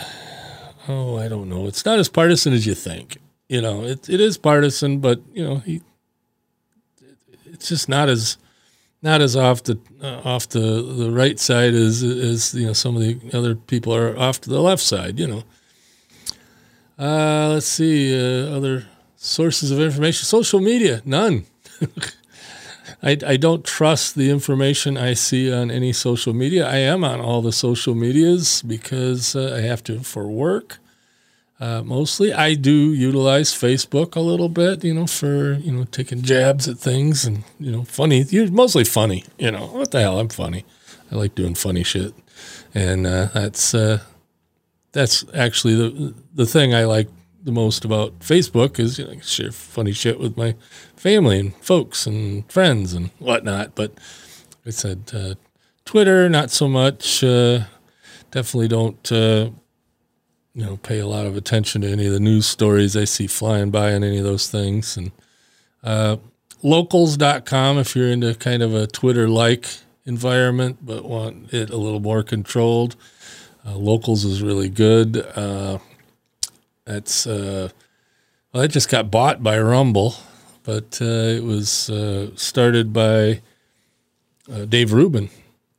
oh 0.87 1.17
I 1.17 1.27
don't 1.27 1.49
know, 1.49 1.67
it's 1.67 1.85
not 1.85 1.99
as 1.99 2.09
partisan 2.09 2.53
as 2.53 2.65
you 2.65 2.75
think. 2.75 3.17
You 3.49 3.61
know, 3.61 3.83
it 3.83 4.09
it 4.09 4.21
is 4.21 4.37
partisan, 4.37 4.99
but 4.99 5.21
you 5.33 5.43
know 5.43 5.57
he, 5.57 5.81
it's 7.45 7.69
just 7.69 7.89
not 7.89 8.09
as 8.09 8.37
not 9.03 9.21
as 9.21 9.35
off 9.35 9.61
the 9.63 9.77
uh, 10.01 10.21
off 10.23 10.49
the, 10.49 10.59
the 10.59 11.11
right 11.11 11.39
side 11.39 11.73
as 11.73 12.01
as 12.01 12.53
you 12.55 12.65
know 12.65 12.73
some 12.73 12.95
of 12.95 13.01
the 13.01 13.19
other 13.37 13.53
people 13.53 13.93
are 13.93 14.17
off 14.17 14.41
to 14.41 14.49
the 14.49 14.61
left 14.61 14.81
side. 14.81 15.19
You 15.19 15.27
know. 15.27 15.43
Uh, 16.97 17.49
let's 17.53 17.65
see 17.65 18.13
uh, 18.17 18.55
other 18.55 18.85
sources 19.17 19.71
of 19.71 19.79
information. 19.79 20.25
Social 20.25 20.59
media, 20.59 21.01
none. 21.05 21.45
I, 23.03 23.17
I 23.25 23.37
don't 23.37 23.65
trust 23.65 24.15
the 24.15 24.29
information 24.29 24.97
I 24.97 25.13
see 25.13 25.51
on 25.51 25.69
any 25.69 25.91
social 25.91 26.33
media. 26.33 26.65
I 26.65 26.77
am 26.77 27.03
on 27.03 27.19
all 27.19 27.41
the 27.41 27.51
social 27.51 27.95
medias 27.95 28.61
because 28.61 29.35
uh, 29.35 29.53
I 29.57 29.61
have 29.61 29.83
to 29.85 29.99
for 29.99 30.27
work. 30.27 30.79
Uh, 31.63 31.81
mostly, 31.81 32.33
I 32.33 32.55
do 32.55 32.93
utilize 32.93 33.53
Facebook 33.53 34.17
a 34.17 34.19
little 34.19 34.49
bit, 34.49 34.83
you 34.83 34.93
know, 34.93 35.07
for 35.07 35.53
you 35.53 35.71
know 35.71 35.85
taking 35.85 36.21
jabs 36.21 36.67
at 36.67 36.77
things 36.77 37.23
and 37.23 37.45
you 37.57 37.71
know 37.71 37.85
funny. 37.85 38.23
You 38.23 38.51
mostly 38.51 38.83
funny, 38.83 39.23
you 39.37 39.49
know. 39.49 39.67
What 39.67 39.91
the 39.91 40.01
hell? 40.01 40.19
I'm 40.19 40.27
funny. 40.27 40.65
I 41.09 41.15
like 41.15 41.35
doing 41.35 41.55
funny 41.55 41.83
shit, 41.83 42.13
and 42.75 43.07
uh, 43.07 43.29
that's 43.33 43.73
uh, 43.73 43.99
that's 44.91 45.23
actually 45.33 45.75
the 45.75 46.13
the 46.35 46.45
thing 46.45 46.75
I 46.75 46.83
like 46.83 47.07
the 47.41 47.53
most 47.53 47.85
about 47.85 48.19
Facebook 48.19 48.77
is 48.77 48.99
you 48.99 49.05
know, 49.05 49.17
share 49.21 49.53
funny 49.53 49.93
shit 49.93 50.19
with 50.19 50.35
my 50.35 50.55
family 50.97 51.39
and 51.39 51.55
folks 51.63 52.05
and 52.05 52.43
friends 52.51 52.91
and 52.91 53.09
whatnot. 53.19 53.73
But 53.73 53.93
I 54.65 54.71
said 54.71 55.11
uh, 55.13 55.35
Twitter, 55.85 56.27
not 56.27 56.51
so 56.51 56.67
much. 56.67 57.23
Uh, 57.23 57.61
definitely 58.31 58.67
don't 58.67 59.11
uh, 59.13 59.51
you 60.53 60.63
know 60.63 60.77
pay 60.77 60.99
a 60.99 61.07
lot 61.07 61.25
of 61.25 61.35
attention 61.35 61.81
to 61.81 61.91
any 61.91 62.05
of 62.05 62.13
the 62.13 62.19
news 62.19 62.45
stories 62.45 62.93
they 62.93 63.05
see 63.05 63.27
flying 63.27 63.71
by 63.71 63.93
on 63.93 64.03
any 64.03 64.17
of 64.17 64.23
those 64.23 64.49
things. 64.49 64.97
And 64.97 65.11
uh, 65.83 66.17
locals.com 66.61 67.77
if 67.77 67.95
you're 67.95 68.09
into 68.09 68.35
kind 68.35 68.63
of 68.63 68.73
a 68.73 68.87
Twitter 68.87 69.27
like 69.27 69.67
environment 70.05 70.77
but 70.81 71.05
want 71.05 71.53
it 71.53 71.69
a 71.69 71.77
little 71.77 71.99
more 71.99 72.23
controlled. 72.23 72.95
Uh, 73.65 73.75
locals 73.75 74.25
is 74.25 74.41
really 74.41 74.69
good. 74.69 75.17
Uh, 75.35 75.79
that's 76.85 77.25
uh, 77.25 77.69
well, 78.51 78.63
it 78.63 78.67
just 78.69 78.89
got 78.89 79.09
bought 79.09 79.41
by 79.41 79.57
Rumble, 79.59 80.15
but 80.63 80.99
uh, 81.01 81.05
it 81.05 81.43
was 81.43 81.89
uh, 81.89 82.31
started 82.35 82.91
by 82.91 83.41
uh, 84.51 84.65
Dave 84.65 84.91
Rubin, 84.91 85.29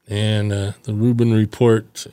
and 0.09 0.51
the 0.51 0.95
Rubin 0.95 1.35
Report 1.35 2.07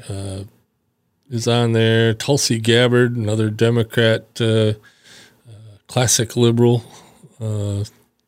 is 1.32 1.48
on 1.48 1.72
there. 1.72 2.14
Tulsi 2.14 2.60
Gabbard, 2.60 3.16
another 3.16 3.50
Democrat, 3.50 4.40
classic 5.88 6.36
liberal, 6.36 6.84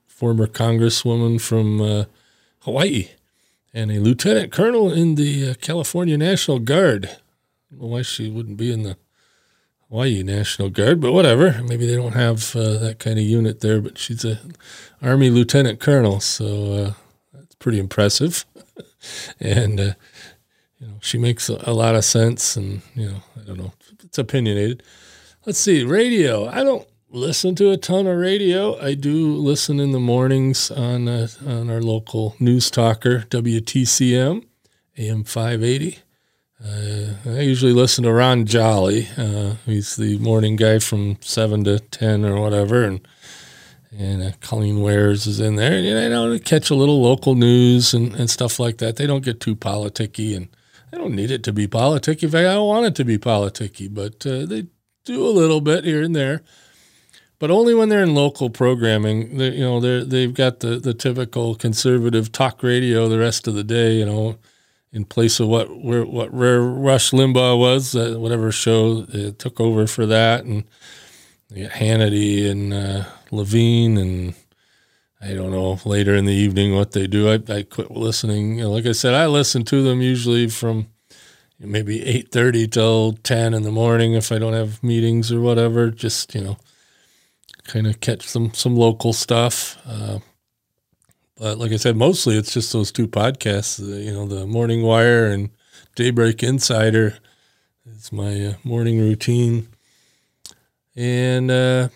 former 0.08 0.48
Congresswoman 0.48 1.40
from 1.40 2.08
Hawaii, 2.62 3.10
and 3.74 3.92
a 3.92 4.00
lieutenant 4.00 4.52
colonel 4.52 4.92
in 4.92 5.16
the 5.16 5.54
California 5.56 6.18
National 6.18 6.60
Guard. 6.60 7.18
Why 7.70 8.02
she 8.02 8.30
wouldn't 8.30 8.58
be 8.58 8.72
in 8.72 8.84
the 8.84 8.98
Hawaii 9.94 10.24
National 10.24 10.72
Guard, 10.72 11.00
but 11.00 11.12
whatever. 11.12 11.62
Maybe 11.62 11.86
they 11.86 11.96
don't 11.96 12.14
have 12.14 12.56
uh, 12.56 12.80
that 12.80 12.98
kind 12.98 13.20
of 13.20 13.26
unit 13.26 13.60
there, 13.60 13.80
but 13.80 14.00
she's 14.00 14.26
a 14.26 14.40
Army 15.04 15.30
Lieutenant 15.30 15.80
Colonel, 15.80 16.20
so 16.20 16.74
uh, 16.74 16.94
that's 17.32 17.54
pretty 17.56 17.78
impressive. 17.78 18.44
and 19.40 19.80
uh, 19.80 19.94
you 20.84 20.90
know, 20.90 20.98
she 21.02 21.18
makes 21.18 21.50
a, 21.50 21.58
a, 21.63 21.74
lot 21.74 21.96
of 21.96 22.04
sense, 22.04 22.58
and 22.58 22.82
you 22.94 23.10
know, 23.10 23.24
I 23.40 23.46
don't 23.46 23.58
know, 23.58 23.72
it's 24.04 24.18
opinionated. 24.18 24.84
Let's 25.46 25.60
see, 25.60 25.86
radio. 25.86 26.48
I 26.48 26.63
don't 26.63 26.86
listen 27.10 27.56
to 27.56 27.72
a 27.72 27.78
ton 27.78 28.06
of 28.06 28.18
radio. 28.18 28.78
I 28.82 28.96
do 28.96 29.34
listen 29.34 29.80
in 29.80 29.92
the 29.92 30.00
mornings 30.00 30.70
on 30.72 31.08
uh, 31.08 31.28
on 31.46 31.70
our 31.70 31.82
local 31.82 32.36
news 32.38 32.70
talker 32.70 33.20
WTCM 33.30 34.46
AM 34.98 35.24
five 35.24 35.63
eighty. 35.63 36.00
Uh, 36.62 37.13
I 37.25 37.42
usually 37.42 37.74
listen 37.74 38.04
to 38.04 38.12
Ron 38.12 38.46
Jolly. 38.46 39.08
Uh, 39.18 39.56
he's 39.66 39.96
the 39.96 40.18
morning 40.18 40.58
guy 40.58 40.80
from 40.80 41.18
seven 41.22 41.63
to 41.63 41.80
ten 41.80 42.25
or 42.25 42.42
whatever, 42.42 42.84
and 42.84 43.08
and 43.98 44.22
uh, 44.22 44.32
Colleen 44.42 44.82
Wares 44.82 45.28
is 45.28 45.40
in 45.40 45.56
there. 45.56 45.78
And 45.78 45.86
you 45.86 46.10
know, 46.10 46.38
catch 46.40 46.70
a 46.70 46.75
little 46.75 47.02
local 47.02 47.36
news 47.36 47.94
and, 47.94 48.13
and 48.16 48.30
stuff 48.30 48.60
like 48.60 48.80
that. 48.80 48.98
They 48.98 49.08
don't 49.08 49.24
get 49.24 49.40
too 49.40 49.56
politicky, 49.56 50.36
and 50.36 50.50
I 50.94 50.98
don't 50.98 51.16
need 51.16 51.32
it 51.32 51.44
to 51.44 51.54
be 51.54 51.68
politicky. 51.68 52.24
In 52.24 52.30
fact, 52.30 52.48
I 52.48 52.54
don't 52.54 52.68
want 52.68 52.86
it 52.86 52.96
to 52.96 53.04
be 53.04 53.18
politicky, 53.18 53.92
but 53.92 54.26
uh, 54.26 54.46
they 54.46 54.68
do 55.06 55.26
a 55.26 55.30
little 55.30 55.60
bit 55.60 55.84
here 55.84 56.04
and 56.04 56.16
there. 56.16 56.44
But 57.40 57.52
only 57.52 57.74
when 57.74 57.90
they're 57.90 58.04
in 58.04 58.14
local 58.14 58.50
programming. 58.50 59.38
They, 59.38 59.56
you 59.56 59.62
know, 59.62 59.80
they 59.80 60.04
they've 60.04 60.34
got 60.34 60.60
the 60.62 60.80
the 60.80 60.94
typical 60.94 61.56
conservative 61.56 62.32
talk 62.32 62.64
radio 62.64 63.10
the 63.10 63.20
rest 63.20 63.48
of 63.48 63.56
the 63.56 63.64
day. 63.64 63.94
You 63.94 64.06
know 64.06 64.38
in 64.94 65.04
place 65.04 65.40
of 65.40 65.48
what 65.48 65.84
where, 65.84 66.06
what 66.06 66.30
Rush 66.32 67.12
Limbaugh 67.12 67.60
was, 67.60 67.96
uh, 67.96 68.16
whatever 68.18 68.52
show 68.52 69.06
it 69.10 69.40
took 69.40 69.60
over 69.60 69.88
for 69.88 70.06
that, 70.06 70.46
and 70.46 70.64
Hannity 71.52 72.50
and 72.50 72.74
uh, 72.74 73.06
Levine, 73.32 73.98
and 73.98 74.36
I 75.24 75.34
don't 75.34 75.51
know 75.51 75.80
later 75.86 76.15
in 76.15 76.25
the 76.25 76.34
evening 76.34 76.75
what 76.75 76.92
they 76.92 77.08
do. 77.08 77.30
I, 77.30 77.39
I 77.48 77.63
quit 77.63 77.92
listening. 77.92 78.58
You 78.58 78.63
know, 78.63 78.72
like 78.72 78.86
I 78.86 78.92
said, 78.92 79.13
I 79.13 79.27
listen 79.27 79.63
to 79.65 79.82
them 79.82 80.01
usually 80.01 80.50
from 80.50 80.88
maybe 81.60 82.03
eight 82.03 82.32
thirty 82.32 82.68
till 82.68 83.13
ten 83.24 83.53
in 83.53 83.63
the 83.63 83.72
morning 83.72 84.13
if 84.13 84.32
I 84.32 84.39
don't 84.39 84.53
have 84.53 84.84
meetings 84.84 85.32
or 85.32 85.39
whatever. 85.39 85.89
Just 85.92 86.36
you 86.36 86.42
know, 86.42 86.58
kind 87.63 87.88
of 87.88 88.01
catch 88.01 88.27
some 88.27 88.53
some 88.53 88.75
local 88.75 89.13
stuff. 89.13 89.77
Uh, 89.86 90.20
but 91.38 91.58
like 91.58 91.72
I 91.72 91.77
said, 91.77 91.96
mostly 91.96 92.38
it's 92.38 92.53
just 92.53 92.74
those 92.74 92.92
two 92.92 93.08
podcasts. 93.08 93.80
You 93.80 94.12
know, 94.12 94.27
the 94.27 94.46
Morning 94.46 94.84
Wire 94.84 95.27
and 95.27 95.50
Daybreak 95.96 96.44
Insider. 96.44 97.18
It's 97.86 98.12
my 98.12 98.46
uh, 98.46 98.53
morning 98.63 99.00
routine, 99.00 99.70
and 100.96 101.50
uh, 101.50 101.89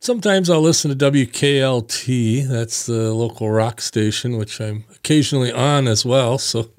sometimes 0.00 0.50
I'll 0.50 0.60
listen 0.60 0.96
to 0.96 1.10
WKLT. 1.10 2.46
That's 2.48 2.86
the 2.86 3.12
local 3.12 3.50
rock 3.50 3.80
station, 3.80 4.36
which 4.36 4.60
I'm 4.60 4.84
occasionally 4.94 5.52
on 5.52 5.86
as 5.88 6.04
well. 6.04 6.38
So 6.48 6.70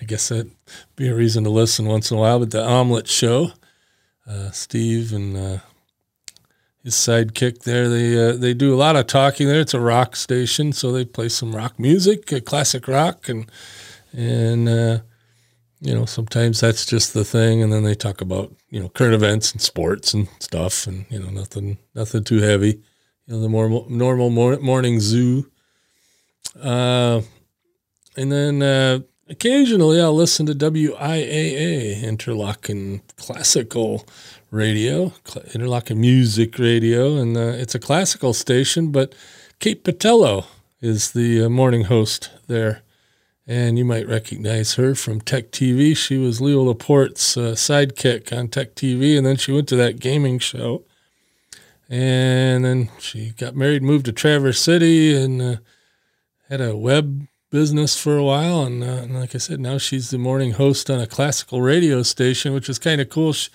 I 0.00 0.04
guess 0.04 0.30
that'd 0.30 0.50
be 0.96 1.08
a 1.08 1.14
reason 1.14 1.44
to 1.44 1.50
listen 1.50 1.86
once 1.86 2.10
in 2.10 2.16
a 2.16 2.20
while. 2.20 2.38
But 2.38 2.52
the 2.52 2.64
Omelet 2.64 3.06
Show, 3.06 3.52
uh, 4.26 4.50
Steve 4.50 5.12
and 5.12 5.36
uh, 5.36 5.58
his 6.82 6.94
sidekick 6.94 7.64
there, 7.64 7.88
they 7.88 8.30
uh, 8.30 8.32
they 8.32 8.54
do 8.54 8.74
a 8.74 8.76
lot 8.76 8.96
of 8.96 9.06
talking 9.06 9.46
there. 9.46 9.60
It's 9.60 9.74
a 9.74 9.80
rock 9.80 10.16
station, 10.16 10.72
so 10.72 10.90
they 10.90 11.04
play 11.04 11.28
some 11.28 11.54
rock 11.54 11.78
music, 11.78 12.32
uh, 12.32 12.40
classic 12.40 12.88
rock, 12.88 13.28
and 13.28 13.50
and 14.12 14.68
uh, 14.70 14.98
you 15.80 15.94
know 15.94 16.04
sometimes 16.04 16.60
that's 16.60 16.84
just 16.86 17.14
the 17.14 17.24
thing. 17.24 17.62
And 17.62 17.72
then 17.72 17.84
they 17.84 17.94
talk 17.94 18.20
about 18.20 18.54
you 18.70 18.80
know 18.80 18.88
current 18.88 19.14
events 19.14 19.52
and 19.52 19.60
sports 19.60 20.14
and 20.14 20.28
stuff, 20.40 20.86
and 20.86 21.06
you 21.10 21.18
know 21.18 21.30
nothing 21.30 21.78
nothing 21.94 22.24
too 22.24 22.40
heavy. 22.40 22.80
You 23.26 23.34
know 23.34 23.40
the 23.40 23.48
more 23.48 23.86
normal 23.88 24.30
morning 24.30 25.00
zoo. 25.00 25.50
Uh, 26.60 27.22
and 28.16 28.32
then 28.32 28.62
uh, 28.62 29.00
occasionally 29.28 30.00
I'll 30.00 30.14
listen 30.14 30.46
to 30.46 30.54
WIAA, 30.54 32.02
Interlochen 32.02 33.02
Classical 33.16 34.06
Radio, 34.50 35.10
Interlochen 35.26 35.98
Music 35.98 36.58
Radio, 36.58 37.16
and 37.16 37.36
uh, 37.36 37.40
it's 37.40 37.74
a 37.74 37.78
classical 37.78 38.32
station, 38.32 38.90
but 38.90 39.14
Kate 39.60 39.84
Botello 39.84 40.46
is 40.80 41.12
the 41.12 41.44
uh, 41.44 41.48
morning 41.48 41.84
host 41.84 42.30
there. 42.46 42.82
And 43.48 43.78
you 43.78 43.84
might 43.84 44.06
recognize 44.06 44.74
her 44.74 44.94
from 44.94 45.22
Tech 45.22 45.50
TV. 45.50 45.96
She 45.96 46.18
was 46.18 46.40
Leo 46.40 46.62
Laporte's 46.62 47.34
uh, 47.36 47.52
sidekick 47.52 48.36
on 48.36 48.48
Tech 48.48 48.74
TV, 48.74 49.16
and 49.16 49.26
then 49.26 49.36
she 49.36 49.52
went 49.52 49.68
to 49.68 49.76
that 49.76 50.00
gaming 50.00 50.38
show. 50.38 50.84
And 51.88 52.62
then 52.66 52.90
she 52.98 53.30
got 53.30 53.56
married, 53.56 53.82
moved 53.82 54.04
to 54.04 54.12
Traverse 54.12 54.60
City, 54.60 55.16
and 55.16 55.40
uh, 55.40 55.56
had 56.50 56.60
a 56.60 56.76
web 56.76 57.26
business 57.50 57.98
for 57.98 58.16
a 58.16 58.24
while, 58.24 58.62
and, 58.62 58.82
uh, 58.82 58.86
and, 58.86 59.18
like 59.18 59.34
I 59.34 59.38
said, 59.38 59.60
now 59.60 59.78
she's 59.78 60.10
the 60.10 60.18
morning 60.18 60.52
host 60.52 60.90
on 60.90 61.00
a 61.00 61.06
classical 61.06 61.62
radio 61.62 62.02
station, 62.02 62.52
which 62.52 62.68
is 62.68 62.78
kind 62.78 63.00
of 63.00 63.08
cool. 63.08 63.32
She, 63.32 63.50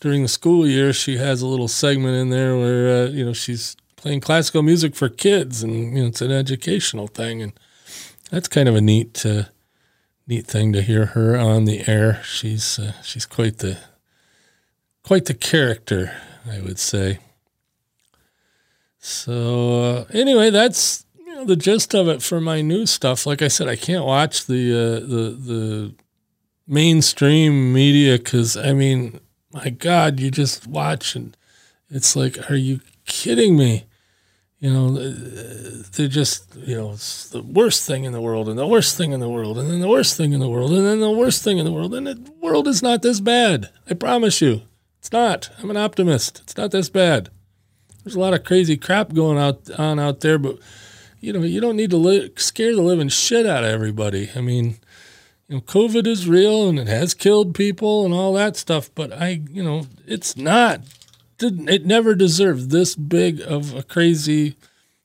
during 0.00 0.22
the 0.22 0.28
school 0.28 0.66
year, 0.66 0.92
she 0.92 1.16
has 1.16 1.42
a 1.42 1.46
little 1.46 1.68
segment 1.68 2.16
in 2.16 2.30
there 2.30 2.56
where 2.56 3.04
uh, 3.04 3.08
you 3.08 3.24
know 3.24 3.32
she's 3.32 3.76
playing 3.96 4.20
classical 4.20 4.62
music 4.62 4.94
for 4.94 5.08
kids, 5.08 5.62
and 5.62 5.96
you 5.96 6.02
know 6.02 6.08
it's 6.08 6.20
an 6.20 6.32
educational 6.32 7.06
thing, 7.06 7.40
and 7.40 7.52
that's 8.30 8.48
kind 8.48 8.68
of 8.68 8.74
a 8.74 8.80
neat 8.80 9.24
uh, 9.24 9.44
neat 10.26 10.46
thing 10.46 10.72
to 10.72 10.82
hear 10.82 11.06
her 11.06 11.36
on 11.36 11.64
the 11.64 11.88
air. 11.88 12.22
She's 12.24 12.78
uh, 12.78 12.92
she's 13.02 13.26
quite 13.26 13.58
the 13.58 13.78
quite 15.02 15.26
the 15.26 15.34
character, 15.34 16.12
I 16.50 16.60
would 16.60 16.78
say. 16.78 17.18
So 18.98 19.84
uh, 19.84 20.04
anyway, 20.12 20.50
that's 20.50 21.06
know, 21.36 21.44
the 21.44 21.56
gist 21.56 21.94
of 21.94 22.08
it 22.08 22.22
for 22.22 22.40
my 22.40 22.60
new 22.60 22.86
stuff, 22.86 23.26
like 23.26 23.42
I 23.42 23.48
said, 23.48 23.68
I 23.68 23.76
can't 23.76 24.04
watch 24.04 24.46
the 24.46 24.72
uh, 24.72 25.00
the 25.00 25.36
the 25.38 25.94
mainstream 26.66 27.72
media 27.72 28.18
because 28.18 28.56
I 28.56 28.72
mean, 28.72 29.20
my 29.52 29.70
God, 29.70 30.18
you 30.18 30.30
just 30.30 30.66
watch 30.66 31.14
and 31.14 31.36
it's 31.88 32.16
like, 32.16 32.50
are 32.50 32.56
you 32.56 32.80
kidding 33.04 33.56
me? 33.56 33.84
You 34.58 34.72
know, 34.72 34.90
they're 34.92 36.08
just 36.08 36.56
you 36.56 36.76
know 36.76 36.92
it's 36.92 37.28
the 37.28 37.42
worst 37.42 37.86
thing 37.86 38.04
in 38.04 38.12
the 38.12 38.20
world, 38.22 38.48
and 38.48 38.58
the 38.58 38.66
worst 38.66 38.96
thing 38.96 39.12
in 39.12 39.20
the 39.20 39.28
world, 39.28 39.58
and 39.58 39.70
then 39.70 39.80
the 39.80 39.88
worst 39.88 40.16
thing 40.16 40.32
in 40.32 40.40
the 40.40 40.48
world, 40.48 40.72
and 40.72 40.86
then 40.86 41.00
the 41.00 41.10
worst 41.10 41.42
thing 41.44 41.58
in 41.58 41.66
the 41.66 41.72
world, 41.72 41.94
and 41.94 42.06
the 42.06 42.32
world 42.40 42.66
is 42.66 42.82
not 42.82 43.02
this 43.02 43.20
bad. 43.20 43.70
I 43.90 43.94
promise 43.94 44.40
you, 44.40 44.62
it's 44.98 45.12
not. 45.12 45.50
I'm 45.58 45.70
an 45.70 45.76
optimist. 45.76 46.40
It's 46.40 46.56
not 46.56 46.70
this 46.70 46.88
bad. 46.88 47.28
There's 48.02 48.14
a 48.14 48.20
lot 48.20 48.34
of 48.34 48.44
crazy 48.44 48.76
crap 48.76 49.12
going 49.12 49.36
out 49.36 49.68
on 49.78 49.98
out 49.98 50.20
there, 50.20 50.38
but 50.38 50.58
you 51.20 51.32
know, 51.32 51.42
you 51.42 51.60
don't 51.60 51.76
need 51.76 51.90
to 51.90 51.96
li- 51.96 52.30
scare 52.36 52.74
the 52.74 52.82
living 52.82 53.08
shit 53.08 53.46
out 53.46 53.64
of 53.64 53.70
everybody. 53.70 54.30
I 54.34 54.40
mean, 54.40 54.76
you 55.48 55.56
know, 55.56 55.60
COVID 55.60 56.06
is 56.06 56.28
real 56.28 56.68
and 56.68 56.78
it 56.78 56.88
has 56.88 57.14
killed 57.14 57.54
people 57.54 58.04
and 58.04 58.14
all 58.14 58.32
that 58.34 58.56
stuff, 58.56 58.90
but 58.94 59.12
I, 59.12 59.40
you 59.50 59.62
know, 59.62 59.86
it's 60.06 60.36
not, 60.36 60.80
it 61.40 61.86
never 61.86 62.14
deserved 62.14 62.70
this 62.70 62.94
big 62.94 63.40
of 63.40 63.74
a 63.74 63.82
crazy 63.82 64.56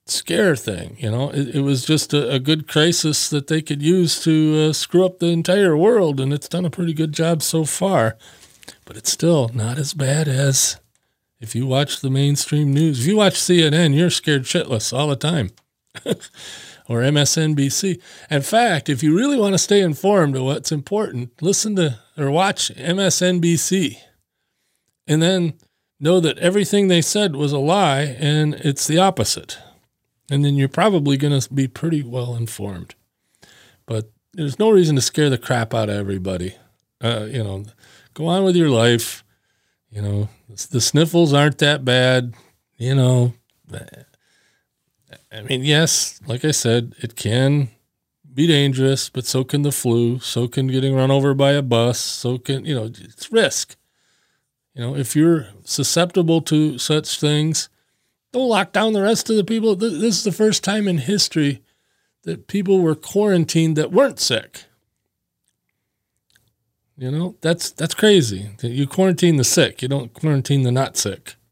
scare 0.05 0.55
thing. 0.55 0.97
You 0.99 1.11
know, 1.11 1.29
it, 1.29 1.55
it 1.55 1.61
was 1.61 1.85
just 1.85 2.13
a, 2.13 2.31
a, 2.31 2.39
good 2.39 2.67
crisis 2.67 3.29
that 3.29 3.47
they 3.47 3.61
could 3.61 3.81
use 3.81 4.23
to 4.23 4.69
uh, 4.69 4.73
screw 4.73 5.05
up 5.05 5.19
the 5.19 5.27
entire 5.27 5.77
world, 5.77 6.19
and 6.19 6.33
it's 6.33 6.49
done 6.49 6.65
a 6.65 6.69
pretty 6.69 6.93
good 6.93 7.13
job 7.13 7.41
so 7.41 7.65
far. 7.65 8.17
But 8.85 8.97
it's 8.97 9.11
still 9.11 9.49
not 9.53 9.77
as 9.77 9.93
bad 9.93 10.27
as 10.27 10.77
if 11.39 11.55
you 11.55 11.65
watch 11.65 12.01
the 12.01 12.09
mainstream 12.09 12.73
news. 12.73 13.01
If 13.01 13.07
you 13.07 13.17
watch 13.17 13.35
CNN, 13.35 13.95
you're 13.95 14.09
scared 14.09 14.43
shitless 14.43 14.97
all 14.97 15.07
the 15.07 15.15
time. 15.15 15.51
or 16.87 17.01
MSNBC. 17.01 18.01
In 18.29 18.41
fact, 18.41 18.89
if 18.89 19.01
you 19.01 19.15
really 19.15 19.37
want 19.37 19.53
to 19.53 19.57
stay 19.57 19.81
informed 19.81 20.35
of 20.35 20.43
what's 20.43 20.71
important, 20.71 21.31
listen 21.41 21.75
to 21.77 21.99
or 22.17 22.29
watch 22.31 22.69
MSNBC 22.75 23.97
and 25.07 25.21
then 25.21 25.53
know 26.01 26.19
that 26.19 26.37
everything 26.39 26.87
they 26.87 27.01
said 27.01 27.35
was 27.35 27.51
a 27.51 27.59
lie 27.59 28.01
and 28.19 28.55
it's 28.55 28.87
the 28.87 28.97
opposite. 28.97 29.57
And 30.29 30.43
then 30.43 30.55
you're 30.55 30.69
probably 30.69 31.17
going 31.17 31.39
to 31.39 31.53
be 31.53 31.67
pretty 31.67 32.01
well 32.01 32.35
informed. 32.35 32.95
But 33.85 34.11
there's 34.33 34.59
no 34.59 34.69
reason 34.69 34.95
to 34.95 35.01
scare 35.01 35.29
the 35.29 35.37
crap 35.37 35.73
out 35.73 35.89
of 35.89 35.95
everybody. 35.95 36.55
Uh, 37.01 37.27
you 37.29 37.43
know, 37.43 37.65
go 38.13 38.27
on 38.27 38.43
with 38.43 38.55
your 38.55 38.69
life. 38.69 39.23
You 39.89 40.01
know, 40.01 40.29
the 40.69 40.81
sniffles 40.81 41.33
aren't 41.33 41.57
that 41.57 41.83
bad. 41.83 42.33
You 42.77 42.95
know, 42.95 43.33
I 45.31 45.41
mean, 45.41 45.63
yes, 45.63 46.19
like 46.25 46.45
I 46.45 46.51
said, 46.51 46.95
it 46.99 47.15
can 47.15 47.69
be 48.33 48.47
dangerous, 48.47 49.09
but 49.09 49.25
so 49.25 49.43
can 49.43 49.61
the 49.61 49.71
flu. 49.71 50.19
So 50.19 50.47
can 50.47 50.67
getting 50.67 50.95
run 50.95 51.11
over 51.11 51.33
by 51.33 51.51
a 51.51 51.61
bus. 51.61 51.99
So 51.99 52.37
can, 52.37 52.65
you 52.65 52.75
know, 52.75 52.85
it's 52.85 53.31
risk. 53.31 53.75
You 54.73 54.81
know, 54.81 54.95
if 54.95 55.15
you're 55.15 55.47
susceptible 55.63 56.41
to 56.43 56.77
such 56.77 57.19
things, 57.19 57.69
don't 58.31 58.47
lock 58.47 58.71
down 58.71 58.93
the 58.93 59.01
rest 59.01 59.29
of 59.29 59.35
the 59.35 59.43
people. 59.43 59.75
This 59.75 59.93
is 59.93 60.23
the 60.23 60.31
first 60.31 60.63
time 60.63 60.87
in 60.87 60.99
history 60.99 61.61
that 62.23 62.47
people 62.47 62.79
were 62.79 62.95
quarantined 62.95 63.75
that 63.75 63.91
weren't 63.91 64.19
sick. 64.19 64.65
You 66.97 67.11
know, 67.11 67.35
that's 67.41 67.71
that's 67.71 67.95
crazy. 67.95 68.51
You 68.61 68.87
quarantine 68.87 69.37
the 69.37 69.43
sick, 69.43 69.81
you 69.81 69.87
don't 69.87 70.13
quarantine 70.13 70.63
the 70.63 70.71
not 70.71 70.97
sick. 70.97 71.35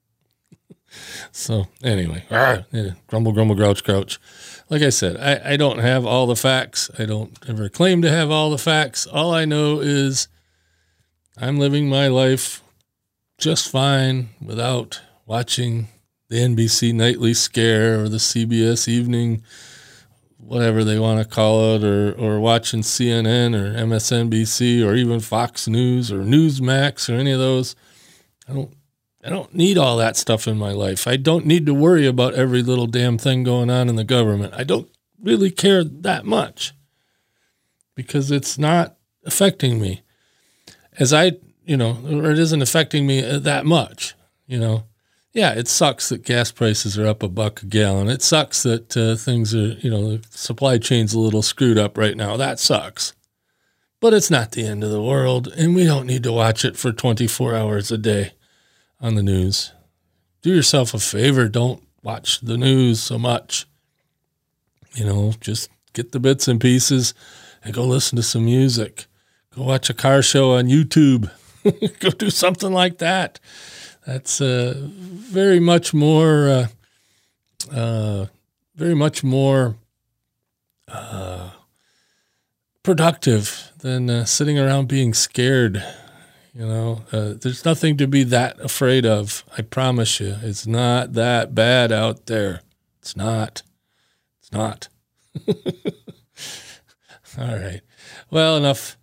So 1.31 1.67
anyway, 1.83 2.23
ah. 2.31 2.63
yeah, 2.71 2.93
grumble, 3.05 3.31
grumble, 3.31 3.53
grouch, 3.53 3.83
grouch. 3.83 4.19
Like 4.71 4.81
I 4.81 4.89
said, 4.89 5.17
I, 5.17 5.53
I 5.53 5.55
don't 5.55 5.77
have 5.77 6.03
all 6.03 6.25
the 6.25 6.35
facts. 6.35 6.89
I 6.97 7.05
don't 7.05 7.37
ever 7.47 7.69
claim 7.69 8.01
to 8.01 8.09
have 8.09 8.31
all 8.31 8.49
the 8.49 8.57
facts. 8.57 9.05
All 9.05 9.31
I 9.31 9.45
know 9.45 9.81
is 9.81 10.27
I'm 11.37 11.59
living 11.59 11.89
my 11.89 12.07
life 12.07 12.63
just 13.39 13.71
fine 13.71 14.29
without 14.41 15.01
watching 15.25 15.87
the 16.29 16.37
NBC 16.37 16.93
nightly 16.93 17.33
scare 17.33 18.01
or 18.01 18.09
the 18.09 18.17
CBS 18.17 18.87
evening, 18.87 19.41
whatever 20.37 20.83
they 20.83 20.99
want 20.99 21.19
to 21.21 21.35
call 21.35 21.75
it, 21.75 21.83
or 21.83 22.13
or 22.13 22.39
watching 22.39 22.81
CNN 22.81 23.55
or 23.55 23.73
MSNBC 23.73 24.85
or 24.85 24.95
even 24.95 25.19
Fox 25.19 25.67
News 25.67 26.11
or 26.11 26.19
Newsmax 26.19 27.09
or 27.09 27.17
any 27.17 27.31
of 27.31 27.39
those. 27.39 27.75
I 28.47 28.53
don't 28.53 28.73
I 29.23 29.29
don't 29.29 29.53
need 29.53 29.77
all 29.77 29.97
that 29.97 30.15
stuff 30.15 30.47
in 30.47 30.57
my 30.57 30.71
life. 30.71 31.07
I 31.07 31.17
don't 31.17 31.45
need 31.45 31.65
to 31.65 31.73
worry 31.73 32.05
about 32.05 32.35
every 32.35 32.61
little 32.61 32.87
damn 32.87 33.17
thing 33.17 33.43
going 33.43 33.69
on 33.69 33.89
in 33.89 33.95
the 33.95 34.03
government. 34.03 34.53
I 34.55 34.63
don't 34.63 34.89
really 35.21 35.51
care 35.51 35.83
that 35.83 36.25
much 36.25 36.73
because 37.95 38.31
it's 38.31 38.57
not 38.57 38.95
affecting 39.25 39.81
me 39.81 40.03
as 40.97 41.13
I, 41.13 41.33
you 41.69 41.77
know, 41.77 41.99
or 42.11 42.31
it 42.31 42.39
isn't 42.39 42.63
affecting 42.63 43.05
me 43.05 43.23
uh, 43.23 43.37
that 43.37 43.63
much, 43.63 44.15
you 44.47 44.57
know. 44.57 44.85
Yeah, 45.33 45.53
it 45.53 45.67
sucks 45.67 46.09
that 46.09 46.25
gas 46.25 46.51
prices 46.51 46.97
are 46.97 47.05
up 47.05 47.21
a 47.21 47.27
buck 47.27 47.61
a 47.61 47.67
gallon. 47.67 48.09
It 48.09 48.23
sucks 48.23 48.63
that 48.63 48.97
uh, 48.97 49.15
things 49.15 49.53
are, 49.53 49.73
you 49.73 49.91
know, 49.91 50.17
the 50.17 50.27
supply 50.31 50.79
chain's 50.79 51.13
a 51.13 51.19
little 51.19 51.43
screwed 51.43 51.77
up 51.77 51.95
right 51.95 52.17
now. 52.17 52.37
That 52.37 52.59
sucks. 52.59 53.13
But 53.99 54.15
it's 54.15 54.31
not 54.31 54.53
the 54.53 54.65
end 54.65 54.83
of 54.83 54.89
the 54.89 55.03
world, 55.03 55.47
and 55.49 55.75
we 55.75 55.83
don't 55.83 56.07
need 56.07 56.23
to 56.23 56.31
watch 56.31 56.65
it 56.65 56.75
for 56.75 56.91
24 56.91 57.55
hours 57.55 57.91
a 57.91 57.99
day 57.99 58.31
on 58.99 59.13
the 59.13 59.21
news. 59.21 59.71
Do 60.41 60.49
yourself 60.49 60.95
a 60.95 60.99
favor. 60.99 61.47
Don't 61.47 61.83
watch 62.01 62.39
the 62.39 62.57
news 62.57 62.99
so 62.99 63.19
much. 63.19 63.67
You 64.95 65.05
know, 65.05 65.33
just 65.39 65.69
get 65.93 66.13
the 66.13 66.19
bits 66.19 66.47
and 66.47 66.59
pieces 66.59 67.13
and 67.63 67.75
go 67.75 67.85
listen 67.85 68.15
to 68.15 68.23
some 68.23 68.45
music. 68.45 69.05
Go 69.55 69.65
watch 69.65 69.91
a 69.91 69.93
car 69.93 70.23
show 70.23 70.53
on 70.53 70.65
YouTube. 70.65 71.29
go 71.99 72.09
do 72.09 72.29
something 72.29 72.71
like 72.71 72.97
that. 72.99 73.39
That's 74.05 74.41
uh, 74.41 74.75
very 74.77 75.59
much 75.59 75.93
more, 75.93 76.49
uh, 76.49 76.67
uh, 77.75 78.25
very 78.75 78.95
much 78.95 79.23
more 79.23 79.75
uh, 80.87 81.51
productive 82.83 83.71
than 83.79 84.09
uh, 84.09 84.25
sitting 84.25 84.57
around 84.57 84.87
being 84.87 85.13
scared 85.13 85.83
you 86.59 86.65
know, 86.65 87.03
uh, 87.13 87.35
there's 87.39 87.63
nothing 87.63 87.95
to 87.97 88.07
be 88.07 88.23
that 88.25 88.59
afraid 88.59 89.05
of. 89.05 89.45
I 89.57 89.61
promise 89.61 90.19
you, 90.19 90.35
it's 90.41 90.67
not 90.67 91.13
that 91.13 91.55
bad 91.55 91.91
out 91.91 92.25
there. 92.25 92.61
It's 92.99 93.15
not. 93.15 93.61
It's 94.39 94.51
not. 94.51 94.89
All 97.37 97.55
right. 97.55 97.79
Well, 98.29 98.57
enough 98.57 98.97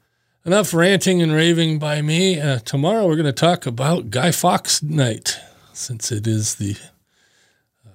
enough 0.46 0.72
ranting 0.72 1.20
and 1.20 1.32
raving 1.32 1.80
by 1.80 2.00
me. 2.00 2.40
Uh, 2.40 2.60
tomorrow 2.60 3.06
we're 3.06 3.16
going 3.16 3.26
to 3.26 3.32
talk 3.32 3.66
about 3.66 4.10
Guy 4.10 4.30
Fawkes 4.30 4.80
Night, 4.80 5.40
since 5.72 6.12
it 6.12 6.24
is 6.26 6.54
the 6.54 6.76
uh, 7.84 7.90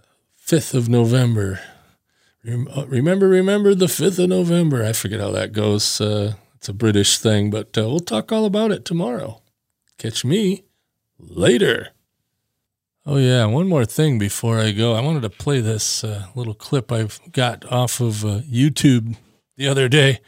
5th 0.45 0.73
of 0.73 0.89
November. 0.89 1.61
Uh, 2.45 2.85
remember, 2.87 3.29
remember 3.29 3.73
the 3.73 3.85
5th 3.85 4.19
of 4.21 4.29
November. 4.29 4.83
I 4.83 4.91
forget 4.91 5.21
how 5.21 5.31
that 5.31 5.53
goes. 5.53 6.01
Uh, 6.01 6.33
it's 6.55 6.67
a 6.67 6.73
British 6.73 7.19
thing, 7.19 7.51
but 7.51 7.77
uh, 7.77 7.87
we'll 7.87 7.99
talk 7.99 8.33
all 8.33 8.45
about 8.45 8.71
it 8.71 8.83
tomorrow. 8.83 9.41
Catch 9.97 10.25
me 10.25 10.65
later. 11.17 11.89
Oh, 13.05 13.15
yeah, 13.15 13.45
one 13.45 13.69
more 13.69 13.85
thing 13.85 14.19
before 14.19 14.59
I 14.59 14.71
go. 14.71 14.93
I 14.93 15.01
wanted 15.01 15.21
to 15.21 15.29
play 15.29 15.61
this 15.61 16.03
uh, 16.03 16.25
little 16.35 16.53
clip 16.53 16.91
I've 16.91 17.19
got 17.31 17.63
off 17.71 18.01
of 18.01 18.15
YouTube 18.15 19.15
the 19.55 19.69
other 19.69 19.87
day. 19.87 20.19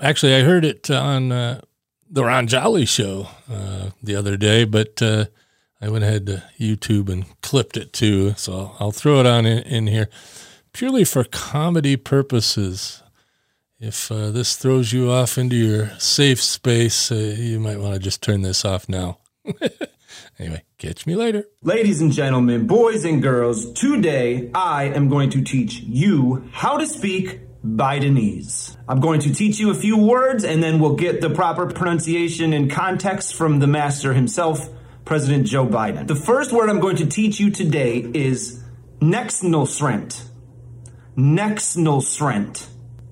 Actually, 0.00 0.34
I 0.34 0.40
heard 0.40 0.64
it 0.64 0.90
on 0.90 1.32
uh, 1.32 1.60
the 2.08 2.24
Ron 2.24 2.46
Jolly 2.46 2.86
show 2.86 3.28
uh, 3.50 3.90
the 4.02 4.16
other 4.16 4.36
day, 4.36 4.64
but 4.64 5.00
uh, 5.02 5.26
I 5.80 5.88
went 5.88 6.04
ahead 6.04 6.26
to 6.26 6.42
YouTube 6.58 7.08
and 7.08 7.24
clipped 7.42 7.76
it 7.76 7.92
too. 7.92 8.34
So 8.36 8.74
I'll 8.78 8.92
throw 8.92 9.20
it 9.20 9.26
on 9.26 9.46
in, 9.46 9.58
in 9.64 9.86
here 9.86 10.08
purely 10.72 11.04
for 11.04 11.24
comedy 11.24 11.96
purposes. 11.96 13.02
If 13.80 14.10
uh, 14.12 14.30
this 14.30 14.56
throws 14.56 14.92
you 14.92 15.10
off 15.10 15.38
into 15.38 15.56
your 15.56 15.90
safe 15.98 16.42
space, 16.42 17.10
uh, 17.10 17.14
you 17.14 17.58
might 17.60 17.78
want 17.78 17.94
to 17.94 18.00
just 18.00 18.22
turn 18.22 18.42
this 18.42 18.64
off 18.64 18.88
now. 18.88 19.18
anyway, 20.38 20.62
catch 20.78 21.06
me 21.06 21.16
later. 21.16 21.44
Ladies 21.62 22.00
and 22.00 22.12
gentlemen, 22.12 22.66
boys 22.66 23.04
and 23.04 23.22
girls, 23.22 23.72
today 23.72 24.50
I 24.54 24.84
am 24.84 25.08
going 25.08 25.30
to 25.30 25.42
teach 25.42 25.80
you 25.80 26.48
how 26.52 26.76
to 26.76 26.86
speak 26.86 27.40
Bidenese. 27.64 28.76
I'm 28.86 29.00
going 29.00 29.20
to 29.20 29.32
teach 29.32 29.58
you 29.58 29.70
a 29.70 29.74
few 29.74 29.96
words 29.96 30.44
and 30.44 30.62
then 30.62 30.78
we'll 30.78 30.96
get 30.96 31.22
the 31.22 31.30
proper 31.30 31.66
pronunciation 31.66 32.52
and 32.52 32.70
context 32.70 33.34
from 33.34 33.58
the 33.58 33.66
master 33.66 34.12
himself, 34.12 34.68
President 35.06 35.46
Joe 35.46 35.66
Biden. 35.66 36.06
The 36.06 36.14
first 36.14 36.52
word 36.52 36.68
I'm 36.68 36.80
going 36.80 36.96
to 36.96 37.06
teach 37.06 37.40
you 37.40 37.50
today 37.50 37.98
is 38.00 38.62
Nexnosrent. 39.00 40.22
Nexnosrent. 41.16 42.66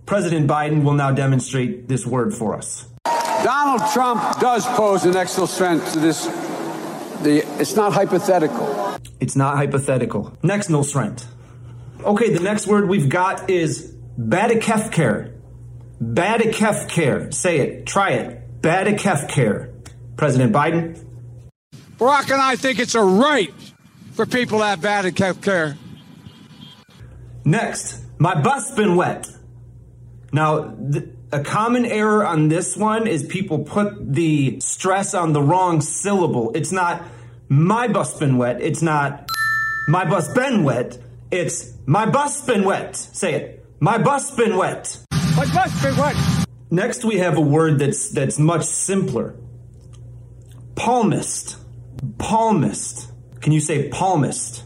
President 0.05 0.51
Biden 0.51 0.83
will 0.85 0.95
now 0.95 1.12
demonstrate 1.12 1.88
this 1.88 2.05
word 2.05 2.35
for 2.35 2.55
us. 2.55 2.87
Donald 3.05 3.91
Trump 3.93 4.38
does 4.38 4.67
pose 4.67 5.05
an 5.05 5.15
Nexnosrent 5.15 5.95
to 5.95 5.99
this. 5.99 6.27
The, 7.23 7.38
it's 7.59 7.75
not 7.75 7.95
hypothetical. 7.95 8.99
It's 9.19 9.37
not 9.37 9.57
hypothetical. 9.57 10.37
Nexnosrent. 10.43 11.25
Okay, 12.05 12.31
the 12.31 12.41
next 12.41 12.67
word 12.67 12.88
we've 12.88 13.09
got 13.09 13.49
is 13.49 13.93
Badikefcare. 14.18 15.33
Badikefcare. 16.03 17.33
Say 17.33 17.59
it. 17.61 17.87
Try 17.87 18.11
it. 18.11 18.61
Badikefcare. 18.61 19.70
President 20.16 20.53
Biden. 20.53 21.03
Barack 21.98 22.31
and 22.31 22.40
I 22.40 22.57
think 22.57 22.79
it's 22.79 22.94
a 22.94 23.03
right 23.03 23.53
for 24.12 24.27
people 24.27 24.59
to 24.59 24.64
have 24.64 24.81
Badikefcare. 24.81 25.77
Next, 27.44 28.03
my 28.18 28.40
butt's 28.40 28.70
been 28.72 28.96
wet. 28.96 29.29
Now, 30.33 30.75
th- 30.75 31.05
a 31.33 31.40
common 31.40 31.87
error 31.87 32.27
on 32.27 32.48
this 32.48 32.77
one 32.77 33.07
is 33.07 33.25
people 33.25 33.61
put 33.61 34.14
the 34.14 34.61
stress 34.61 35.14
on 35.14 35.33
the 35.33 35.40
wrong 35.40 35.81
syllable. 35.81 36.53
It's 36.55 36.72
not 36.72 37.03
my 37.48 37.88
bus 37.88 38.18
been 38.18 38.37
wet. 38.37 38.61
It's 38.61 38.83
not 38.83 39.31
my 39.88 40.05
bus 40.05 40.33
been 40.35 40.62
wet. 40.62 40.98
It's 41.31 41.72
my 41.87 42.07
bus 42.07 42.44
been 42.44 42.64
wet. 42.64 42.96
Say 42.96 43.35
it. 43.35 43.62
My 43.83 43.99
bus 43.99 44.31
been 44.31 44.57
wet. 44.57 44.97
My 45.37 45.45
bus 45.53 45.83
been 45.83 45.97
wet. 45.97 46.14
Next, 46.71 47.05
we 47.05 47.18
have 47.18 47.37
a 47.37 47.40
word 47.40 47.81
that's 47.81 48.11
that's 48.11 48.38
much 48.38 48.62
simpler. 48.64 49.35
Palmist. 50.77 51.57
Palmist. 52.16 53.11
Can 53.40 53.51
you 53.51 53.59
say 53.59 53.88
palmist? 53.88 54.62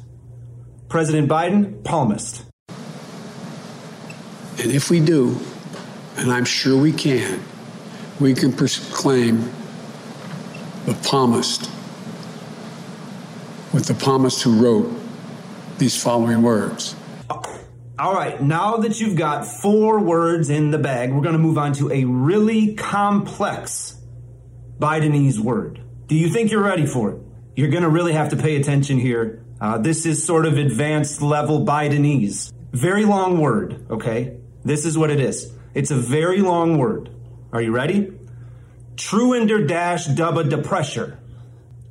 President 0.90 1.30
Biden, 1.30 1.82
palmist. 1.82 2.44
And 4.58 4.70
if 4.70 4.90
we 4.90 5.00
do, 5.00 5.40
and 6.18 6.30
I'm 6.30 6.44
sure 6.44 6.78
we 6.78 6.92
can, 6.92 7.42
we 8.20 8.34
can 8.34 8.52
proclaim 8.52 9.50
the 10.84 10.92
palmist 11.08 11.70
with 13.72 13.86
the 13.86 13.94
palmist 13.94 14.42
who 14.42 14.62
wrote 14.62 14.94
these 15.78 15.96
following 15.96 16.42
words. 16.42 16.94
All 17.98 18.12
right, 18.12 18.42
now 18.42 18.76
that 18.78 19.00
you've 19.00 19.16
got 19.16 19.46
four 19.46 20.00
words 20.00 20.50
in 20.50 20.70
the 20.70 20.76
bag, 20.76 21.14
we're 21.14 21.22
going 21.22 21.32
to 21.32 21.38
move 21.38 21.56
on 21.56 21.72
to 21.74 21.90
a 21.90 22.04
really 22.04 22.74
complex 22.74 23.98
Bidenese 24.78 25.38
word. 25.38 25.80
Do 26.06 26.14
you 26.14 26.28
think 26.28 26.50
you're 26.50 26.62
ready 26.62 26.84
for 26.84 27.12
it? 27.12 27.22
You're 27.54 27.70
going 27.70 27.84
to 27.84 27.88
really 27.88 28.12
have 28.12 28.28
to 28.30 28.36
pay 28.36 28.56
attention 28.56 28.98
here. 28.98 29.42
Uh, 29.58 29.78
this 29.78 30.04
is 30.04 30.26
sort 30.26 30.44
of 30.44 30.58
advanced 30.58 31.22
level 31.22 31.64
Bidenese. 31.64 32.52
Very 32.72 33.06
long 33.06 33.40
word, 33.40 33.86
okay? 33.90 34.36
This 34.62 34.84
is 34.84 34.98
what 34.98 35.10
it 35.10 35.18
is. 35.18 35.50
It's 35.72 35.90
a 35.90 35.96
very 35.96 36.42
long 36.42 36.76
word. 36.76 37.08
Are 37.50 37.62
you 37.62 37.72
ready? 37.72 38.12
Truender 38.96 39.66
dash 39.66 40.06
dubba 40.06 40.50
depressure. 40.50 41.16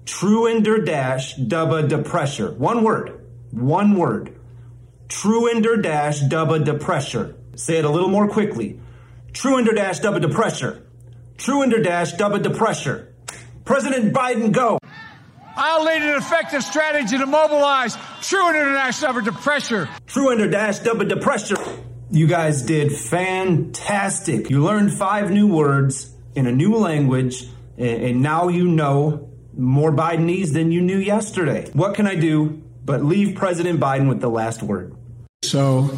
Truender 0.04 0.86
dash 0.86 1.36
dubba 1.36 1.90
depressure. 1.90 2.56
One 2.56 2.84
word. 2.84 3.26
One 3.50 3.98
word. 3.98 4.35
Truender 5.08 5.82
dash 5.82 6.22
dubba 6.22 6.64
depressure. 6.64 7.36
Say 7.56 7.78
it 7.78 7.86
a 7.86 7.90
little 7.90 8.10
more 8.10 8.28
quickly. 8.28 8.80
Truender 9.32 9.76
dash 9.76 10.00
dubba 10.00 10.22
depressure. 10.22 10.82
Truender 11.38 11.84
dash 11.84 12.14
dubba 12.14 12.42
depressure. 12.42 13.08
President 13.66 14.14
Biden, 14.14 14.52
go. 14.52 14.80
I'll 15.58 15.84
lead 15.84 16.02
an 16.02 16.18
effective 16.18 16.64
strategy 16.64 17.18
to 17.18 17.26
mobilize 17.26 17.98
true 18.22 18.50
international 18.50 19.22
depressure. 19.22 19.88
Truender 20.06 20.52
dash 20.52 20.80
dubba 20.80 21.08
depressure. 21.08 21.58
You 22.12 22.28
guys 22.28 22.62
did 22.62 22.92
fantastic. 22.92 24.50
You 24.50 24.64
learned 24.64 24.94
five 24.94 25.32
new 25.32 25.48
words 25.48 26.14
in 26.36 26.46
a 26.46 26.52
new 26.52 26.76
language, 26.76 27.48
and 27.78 28.22
now 28.22 28.50
you 28.50 28.68
know 28.68 29.30
more 29.58 29.92
Bidenese 29.92 30.52
than 30.52 30.72
you 30.72 30.82
knew 30.82 30.98
yesterday. 30.98 31.70
What 31.74 31.96
can 31.96 32.06
I 32.06 32.16
do 32.16 32.62
but 32.86 33.04
leave 33.04 33.36
President 33.36 33.80
Biden 33.80 34.08
with 34.08 34.22
the 34.22 34.30
last 34.30 34.62
word? 34.64 34.96
So 35.44 35.90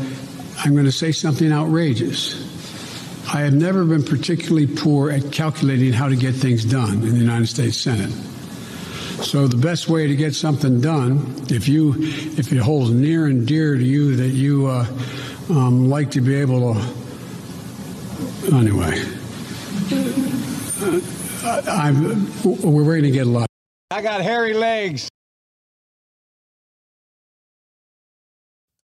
I'm 0.59 0.73
going 0.73 0.85
to 0.85 0.91
say 0.91 1.11
something 1.11 1.51
outrageous. 1.51 2.45
I 3.33 3.41
have 3.41 3.53
never 3.53 3.83
been 3.83 4.03
particularly 4.03 4.67
poor 4.67 5.11
at 5.11 5.31
calculating 5.31 5.91
how 5.91 6.07
to 6.07 6.15
get 6.15 6.33
things 6.33 6.63
done 6.63 7.03
in 7.03 7.09
the 7.09 7.17
United 7.17 7.47
States 7.47 7.75
Senate. 7.75 8.11
So 9.23 9.47
the 9.47 9.57
best 9.57 9.89
way 9.89 10.07
to 10.07 10.15
get 10.15 10.33
something 10.33 10.79
done, 10.79 11.43
if 11.49 11.67
you 11.67 11.95
if 11.97 12.53
it 12.53 12.59
holds 12.59 12.91
near 12.91 13.25
and 13.25 13.45
dear 13.45 13.75
to 13.75 13.83
you 13.83 14.15
that 14.15 14.29
you 14.29 14.67
uh, 14.67 14.85
um, 15.49 15.89
like 15.89 16.11
to 16.11 16.21
be 16.21 16.35
able 16.35 16.75
to, 16.75 16.79
anyway, 18.55 19.01
uh, 21.43 21.61
I, 21.67 21.91
we're 22.45 22.83
going 22.83 23.03
to 23.03 23.11
get 23.11 23.27
a 23.27 23.29
lot. 23.29 23.47
I 23.91 24.01
got 24.01 24.21
hairy 24.21 24.53
legs. 24.53 25.09